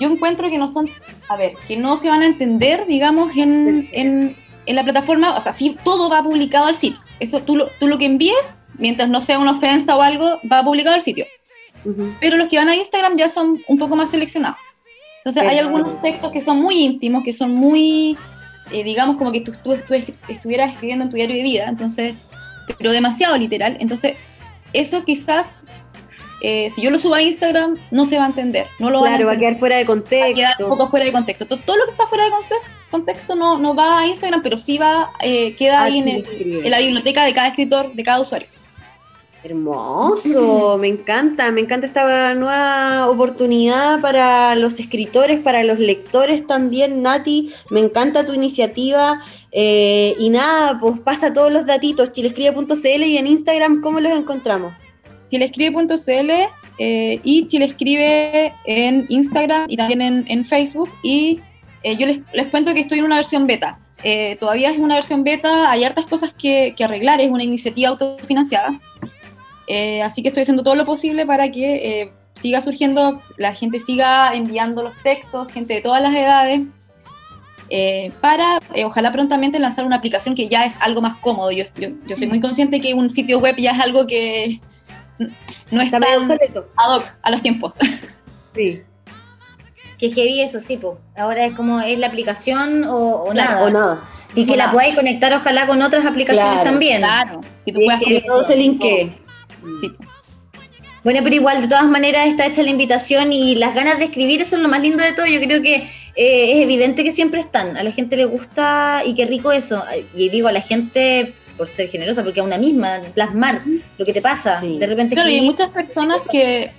yo 0.00 0.08
encuentro 0.08 0.50
que 0.50 0.58
no 0.58 0.68
son, 0.68 0.90
a 1.28 1.36
ver, 1.36 1.54
que 1.68 1.76
no 1.76 1.96
se 1.96 2.08
van 2.08 2.22
a 2.22 2.26
entender, 2.26 2.86
digamos, 2.86 3.36
en, 3.36 3.88
en, 3.92 4.36
en 4.66 4.76
la 4.76 4.82
plataforma. 4.82 5.36
O 5.36 5.40
sea, 5.40 5.52
sí, 5.52 5.76
todo 5.84 6.10
va 6.10 6.22
publicado 6.22 6.66
al 6.66 6.76
sitio. 6.76 7.00
Eso 7.20 7.40
tú 7.40 7.56
lo, 7.56 7.68
tú 7.80 7.88
lo 7.88 7.98
que 7.98 8.06
envíes, 8.06 8.58
mientras 8.76 9.08
no 9.08 9.22
sea 9.22 9.38
una 9.38 9.52
ofensa 9.52 9.96
o 9.96 10.02
algo, 10.02 10.38
va 10.50 10.62
publicado 10.64 10.94
al 10.96 11.02
sitio. 11.02 11.26
Ujú. 11.84 12.14
Pero 12.20 12.36
los 12.36 12.48
que 12.48 12.56
van 12.56 12.68
a 12.68 12.76
Instagram 12.76 13.16
ya 13.16 13.28
son 13.28 13.60
un 13.68 13.78
poco 13.78 13.94
más 13.96 14.10
seleccionados. 14.10 14.56
Entonces 15.18 15.42
hay 15.42 15.56
Pero- 15.56 15.68
algunos 15.68 16.02
textos 16.02 16.32
que 16.32 16.42
son 16.42 16.60
muy 16.60 16.78
íntimos, 16.82 17.22
que 17.24 17.32
son 17.32 17.52
muy, 17.54 18.16
eh, 18.72 18.84
digamos, 18.84 19.16
como 19.16 19.32
que 19.32 19.40
tú, 19.40 19.52
tú 19.62 19.72
estu- 19.72 20.12
estuvieras 20.28 20.72
escribiendo 20.72 21.04
en 21.04 21.10
tu 21.10 21.16
diario 21.16 21.36
de 21.36 21.42
vida, 21.42 21.66
entonces, 21.68 22.14
pero 22.78 22.90
demasiado 22.92 23.36
literal. 23.36 23.76
Entonces, 23.80 24.14
eso 24.72 25.04
quizás, 25.04 25.62
eh, 26.42 26.70
si 26.74 26.82
yo 26.82 26.90
lo 26.90 26.98
subo 26.98 27.14
a 27.14 27.22
Instagram, 27.22 27.76
no 27.90 28.06
se 28.06 28.18
va 28.18 28.24
a 28.24 28.28
entender. 28.28 28.66
No 28.78 28.90
lo 28.90 29.00
Claro, 29.00 29.26
va 29.26 29.30
a 29.32 29.34
entender, 29.34 29.38
quedar 29.38 29.58
fuera 29.60 29.76
de 29.76 29.84
va 29.84 29.92
a 29.92 29.94
quedar 29.94 30.26
un 30.30 30.34
contexto. 30.34 30.68
poco 30.68 30.88
fuera 30.88 31.06
de 31.06 31.12
contexto. 31.12 31.46
Todo, 31.46 31.58
todo 31.60 31.76
lo 31.76 31.84
que 31.86 31.90
está 31.92 32.06
fuera 32.06 32.24
de 32.24 32.30
conte- 32.30 32.54
contexto 32.96 33.34
no, 33.34 33.58
no 33.58 33.74
va 33.74 33.88
a 34.00 34.06
Instagram, 34.06 34.40
pero 34.42 34.56
sí 34.58 34.74
va, 34.78 35.10
eh, 35.20 35.54
queda 35.58 35.80
Ah, 35.80 35.84
ahí 35.84 35.98
en, 36.00 36.08
el- 36.08 36.70
la 36.70 36.78
biblioteca 36.78 37.24
de 37.24 37.32
cada 37.34 37.48
escritor, 37.48 37.92
de 37.92 38.02
cada 38.02 38.20
usuario. 38.20 38.48
Hermoso, 39.42 40.78
me 40.80 40.88
encanta, 40.88 41.50
me 41.50 41.60
encanta 41.60 41.86
esta 41.86 42.34
nueva 42.34 43.08
oportunidad 43.10 44.00
para 44.00 44.54
los 44.54 44.80
escritores, 44.80 45.40
para 45.40 45.62
los 45.64 45.78
lectores 45.78 46.46
también, 46.46 47.02
Nati, 47.02 47.52
me 47.70 47.80
encanta 47.80 48.24
tu 48.24 48.32
iniciativa 48.32 49.20
eh, 49.52 50.14
y 50.18 50.30
nada, 50.30 50.78
pues 50.80 50.98
pasa 51.00 51.32
todos 51.32 51.52
los 51.52 51.66
datitos, 51.66 52.12
chilescribe.cl 52.12 53.02
y 53.04 53.18
en 53.18 53.26
Instagram, 53.26 53.80
¿cómo 53.82 54.00
los 54.00 54.16
encontramos? 54.18 54.72
chilescribe.cl 55.28 56.30
eh, 56.78 57.20
y 57.22 57.46
Chilescribe 57.46 58.52
en 58.66 59.06
Instagram 59.08 59.66
y 59.68 59.76
también 59.76 60.00
en, 60.02 60.24
en 60.28 60.44
Facebook. 60.44 60.88
Y 61.02 61.40
eh, 61.84 61.96
yo 61.96 62.06
les, 62.06 62.20
les 62.32 62.46
cuento 62.48 62.74
que 62.74 62.80
estoy 62.80 62.98
en 62.98 63.04
una 63.04 63.16
versión 63.16 63.46
beta. 63.46 63.78
Eh, 64.02 64.36
todavía 64.40 64.70
es 64.70 64.78
una 64.78 64.96
versión 64.96 65.22
beta, 65.22 65.70
hay 65.70 65.84
hartas 65.84 66.06
cosas 66.06 66.34
que, 66.34 66.74
que 66.76 66.84
arreglar, 66.84 67.20
es 67.20 67.30
una 67.30 67.44
iniciativa 67.44 67.90
autofinanciada. 67.90 68.72
Eh, 69.66 70.02
así 70.02 70.22
que 70.22 70.28
estoy 70.28 70.42
haciendo 70.42 70.62
todo 70.62 70.74
lo 70.74 70.84
posible 70.84 71.24
para 71.24 71.50
que 71.50 72.00
eh, 72.02 72.12
siga 72.34 72.60
surgiendo, 72.60 73.22
la 73.38 73.54
gente 73.54 73.78
siga 73.78 74.34
enviando 74.34 74.82
los 74.82 74.96
textos, 75.02 75.52
gente 75.52 75.74
de 75.74 75.80
todas 75.80 76.02
las 76.02 76.14
edades, 76.14 76.62
eh, 77.70 78.12
para 78.20 78.58
eh, 78.74 78.84
ojalá 78.84 79.10
prontamente 79.12 79.58
lanzar 79.58 79.84
una 79.86 79.96
aplicación 79.96 80.34
que 80.34 80.48
ya 80.48 80.64
es 80.64 80.76
algo 80.80 81.00
más 81.00 81.16
cómodo. 81.16 81.50
Yo, 81.50 81.64
yo, 81.76 81.88
yo 82.06 82.16
soy 82.16 82.26
muy 82.26 82.40
consciente 82.40 82.80
que 82.80 82.92
un 82.94 83.08
sitio 83.08 83.38
web 83.38 83.56
ya 83.56 83.72
es 83.72 83.80
algo 83.80 84.06
que 84.06 84.60
no 85.70 85.80
es 85.80 85.90
tan 85.90 86.02
obsoleto. 86.02 86.68
ad 86.76 86.96
hoc 86.96 87.12
a 87.22 87.30
los 87.30 87.42
tiempos. 87.42 87.74
Sí. 88.54 88.82
Que 90.04 90.14
heavy 90.14 90.42
eso, 90.42 90.60
sí, 90.60 90.76
po. 90.76 90.98
Ahora 91.16 91.46
es 91.46 91.54
como 91.54 91.80
es 91.80 91.98
la 91.98 92.08
aplicación 92.08 92.84
o, 92.84 93.22
o 93.22 93.30
Claro, 93.30 93.50
nada. 93.50 93.64
O 93.64 93.70
nada. 93.70 94.00
Y 94.34 94.44
que 94.44 94.56
la 94.56 94.70
podáis 94.70 94.94
conectar 94.94 95.32
ojalá 95.32 95.66
con 95.66 95.80
otras 95.80 96.04
aplicaciones 96.04 96.52
Claro, 96.52 96.70
también. 96.70 96.98
Claro, 96.98 97.40
que 97.64 97.72
tú 97.72 97.80
puedas 97.84 98.00
que 98.00 98.20
todo 98.20 98.42
se 98.42 98.56
linkee. 98.56 99.16
Sí. 99.80 99.92
Bueno, 101.04 101.20
pero 101.22 101.34
igual, 101.34 101.62
de 101.62 101.68
todas 101.68 101.84
maneras, 101.84 102.26
está 102.26 102.46
hecha 102.46 102.62
la 102.62 102.70
invitación 102.70 103.32
y 103.32 103.54
las 103.54 103.74
ganas 103.74 103.98
de 103.98 104.06
escribir, 104.06 104.40
eso 104.40 104.56
es 104.56 104.62
lo 104.62 104.68
más 104.68 104.82
lindo 104.82 105.02
de 105.02 105.12
todo. 105.12 105.26
Yo 105.26 105.40
creo 105.40 105.62
que 105.62 105.76
eh, 106.16 106.52
es 106.52 106.62
evidente 106.62 107.04
que 107.04 107.12
siempre 107.12 107.40
están. 107.40 107.76
A 107.76 107.82
la 107.82 107.92
gente 107.92 108.16
le 108.16 108.24
gusta 108.24 109.02
y 109.06 109.14
qué 109.14 109.24
rico 109.24 109.52
eso. 109.52 109.82
Y 110.14 110.28
digo 110.28 110.48
a 110.48 110.52
la 110.52 110.60
gente, 110.60 111.34
por 111.56 111.68
ser 111.68 111.88
generosa, 111.88 112.24
porque 112.24 112.40
a 112.40 112.42
una 112.42 112.58
misma, 112.58 113.00
plasmar 113.14 113.62
lo 113.96 114.04
que 114.04 114.12
te 114.12 114.20
pasa. 114.20 114.60
Sí. 114.60 114.78
De 114.78 114.86
repente 114.86 115.14
Claro, 115.14 115.30
y 115.30 115.36
hay 115.36 115.42
muchas 115.42 115.70
personas 115.70 116.18
que 116.30 116.70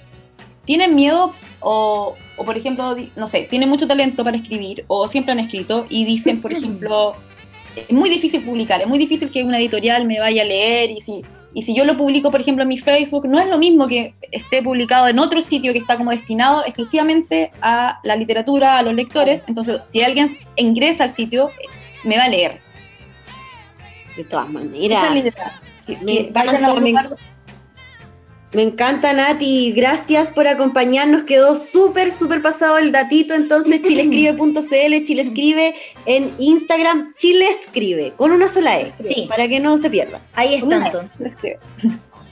tienen 0.66 0.96
miedo 0.96 1.34
o, 1.60 2.16
o, 2.38 2.44
por 2.44 2.58
ejemplo, 2.58 2.96
no 3.16 3.28
sé, 3.28 3.42
tienen 3.50 3.70
mucho 3.70 3.88
talento 3.88 4.24
para 4.24 4.38
escribir 4.38 4.84
o 4.88 5.08
siempre 5.08 5.32
han 5.32 5.40
escrito 5.40 5.86
y 5.90 6.06
dicen, 6.06 6.42
por 6.42 6.52
ejemplo, 6.58 7.14
es 7.76 7.92
muy 7.92 8.10
difícil 8.10 8.42
publicar, 8.42 8.82
es 8.82 8.88
muy 8.88 8.98
difícil 8.98 9.30
que 9.32 9.44
una 9.44 9.58
editorial 9.60 10.06
me 10.06 10.20
vaya 10.20 10.42
a 10.44 10.46
leer 10.46 10.92
y 10.92 11.02
si, 11.02 11.22
y 11.54 11.64
si 11.64 11.74
yo 11.76 11.86
lo 11.86 11.96
publico, 11.98 12.32
por 12.32 12.42
ejemplo, 12.42 12.64
en 12.64 12.68
mi 12.70 12.78
Facebook, 12.78 13.28
no 13.28 13.40
es 13.40 13.48
lo 13.48 13.58
mismo 13.58 13.88
que 13.88 14.14
esté 14.32 14.62
publicado 14.62 15.08
en 15.08 15.20
otro 15.20 15.42
sitio 15.42 15.72
que 15.74 15.80
está 15.80 15.96
como 15.98 16.12
destinado 16.12 16.64
exclusivamente 16.66 17.52
a 17.62 18.00
la 18.04 18.16
literatura, 18.18 18.78
a 18.78 18.82
los 18.82 18.94
lectores. 18.94 19.46
Entonces, 19.48 19.80
si 19.90 20.02
alguien 20.02 20.30
ingresa 20.58 21.06
al 21.06 21.12
sitio, 21.12 21.52
me 22.04 22.18
va 22.18 22.26
a 22.26 22.30
leer. 22.30 22.60
De 24.18 24.24
todas 24.24 24.46
Esa 24.50 24.54
maneras. 24.54 25.04
es 25.06 25.12
la 25.14 25.20
idea. 25.20 25.62
Que- 25.86 25.98
Me 25.98 26.16
que 26.26 26.30
vayan 26.32 26.56
a 26.56 26.58
encanta, 26.60 26.74
un 26.78 26.84
me 26.84 26.90
lugar- 26.90 27.18
Me 28.56 28.62
encanta, 28.64 29.12
Nati. 29.14 29.74
Gracias 29.74 30.32
por 30.32 30.48
acompañarnos. 30.48 31.24
Quedó 31.26 31.56
súper, 31.56 32.12
súper 32.12 32.42
pasado 32.42 32.78
el 32.78 32.92
datito. 32.92 33.34
Entonces, 33.34 33.82
chilescribe.cl, 33.84 35.06
Chilescribe 35.06 35.76
en 36.06 36.34
Instagram, 36.40 37.14
Chilescribe, 37.18 38.14
con 38.16 38.32
una 38.32 38.48
sola 38.50 38.80
E. 38.80 38.94
Sí. 39.04 39.26
Para 39.30 39.48
que 39.48 39.60
no 39.60 39.78
se 39.78 39.90
pierda. 39.90 40.22
Ahí 40.34 40.56
está 40.56 40.66
Una- 40.68 40.86
entonces. 40.86 41.38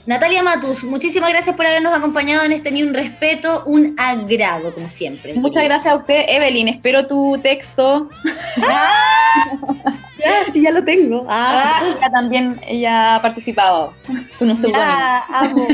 Natalia 0.06 0.42
Matus, 0.42 0.84
muchísimas 0.84 1.30
gracias 1.30 1.56
por 1.56 1.64
habernos 1.66 1.94
acompañado 1.94 2.44
en 2.44 2.52
este 2.52 2.70
Ni 2.70 2.82
un 2.82 2.92
Respeto, 2.92 3.62
un 3.64 3.94
agrado, 3.98 4.74
como 4.74 4.90
siempre. 4.90 5.32
Muchas 5.32 5.64
gracias 5.64 5.94
a 5.94 5.96
usted, 5.96 6.24
Evelyn. 6.28 6.68
Espero 6.68 7.06
tu 7.06 7.38
texto. 7.42 8.10
Ya, 8.56 10.52
sí, 10.52 10.62
ya 10.62 10.70
lo 10.72 10.84
tengo. 10.84 11.26
Ah, 11.28 11.82
Ella 11.96 12.10
también 12.10 12.60
ella 12.66 13.16
ha 13.16 13.22
participado 13.22 13.94
con 14.38 14.50
un 14.50 14.56
seudónimo. 14.56 15.68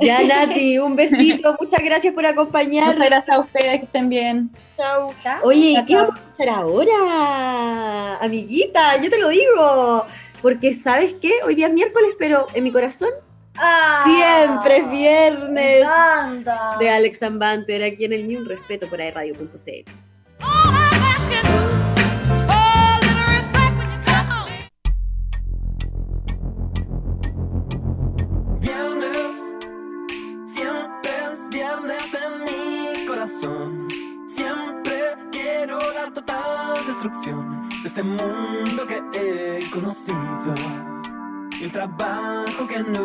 Ya, 0.00 0.22
Nati, 0.26 0.78
un 0.78 0.96
besito. 0.96 1.56
Muchas 1.60 1.82
gracias 1.82 2.12
por 2.14 2.26
acompañar. 2.26 2.94
Muchas 2.94 3.08
gracias 3.08 3.36
a 3.36 3.40
ustedes, 3.40 3.78
que 3.80 3.84
estén 3.86 4.08
bien. 4.08 4.50
Chao. 4.76 5.12
Oye, 5.42 5.70
¿y 5.70 5.74
Chao, 5.74 5.86
¿qué 5.86 5.94
vamos 5.96 6.16
a 6.16 6.20
escuchar 6.20 6.48
ahora? 6.48 8.16
Amiguita, 8.20 8.96
yo 9.02 9.10
te 9.10 9.18
lo 9.18 9.28
digo. 9.28 10.06
Porque, 10.42 10.74
¿sabes 10.74 11.14
qué? 11.22 11.32
Hoy 11.46 11.54
día 11.54 11.68
es 11.68 11.72
miércoles, 11.72 12.10
pero 12.18 12.46
en 12.54 12.64
mi 12.64 12.70
corazón 12.72 13.08
Ah, 13.56 14.02
Siempre 14.04 14.78
es 14.78 14.86
Me 14.86 14.90
viernes 14.96 15.82
encanta. 15.82 16.76
de 16.80 16.90
Alex 16.90 17.22
Ambanter 17.22 17.84
aquí 17.84 18.04
en 18.04 18.12
el 18.12 18.26
Ni 18.26 18.34
Un 18.36 18.46
Respeto 18.46 18.88
por 18.88 19.00
airradio.cl. 19.00 19.44
Viernes, 19.44 19.84
broken 42.74 43.03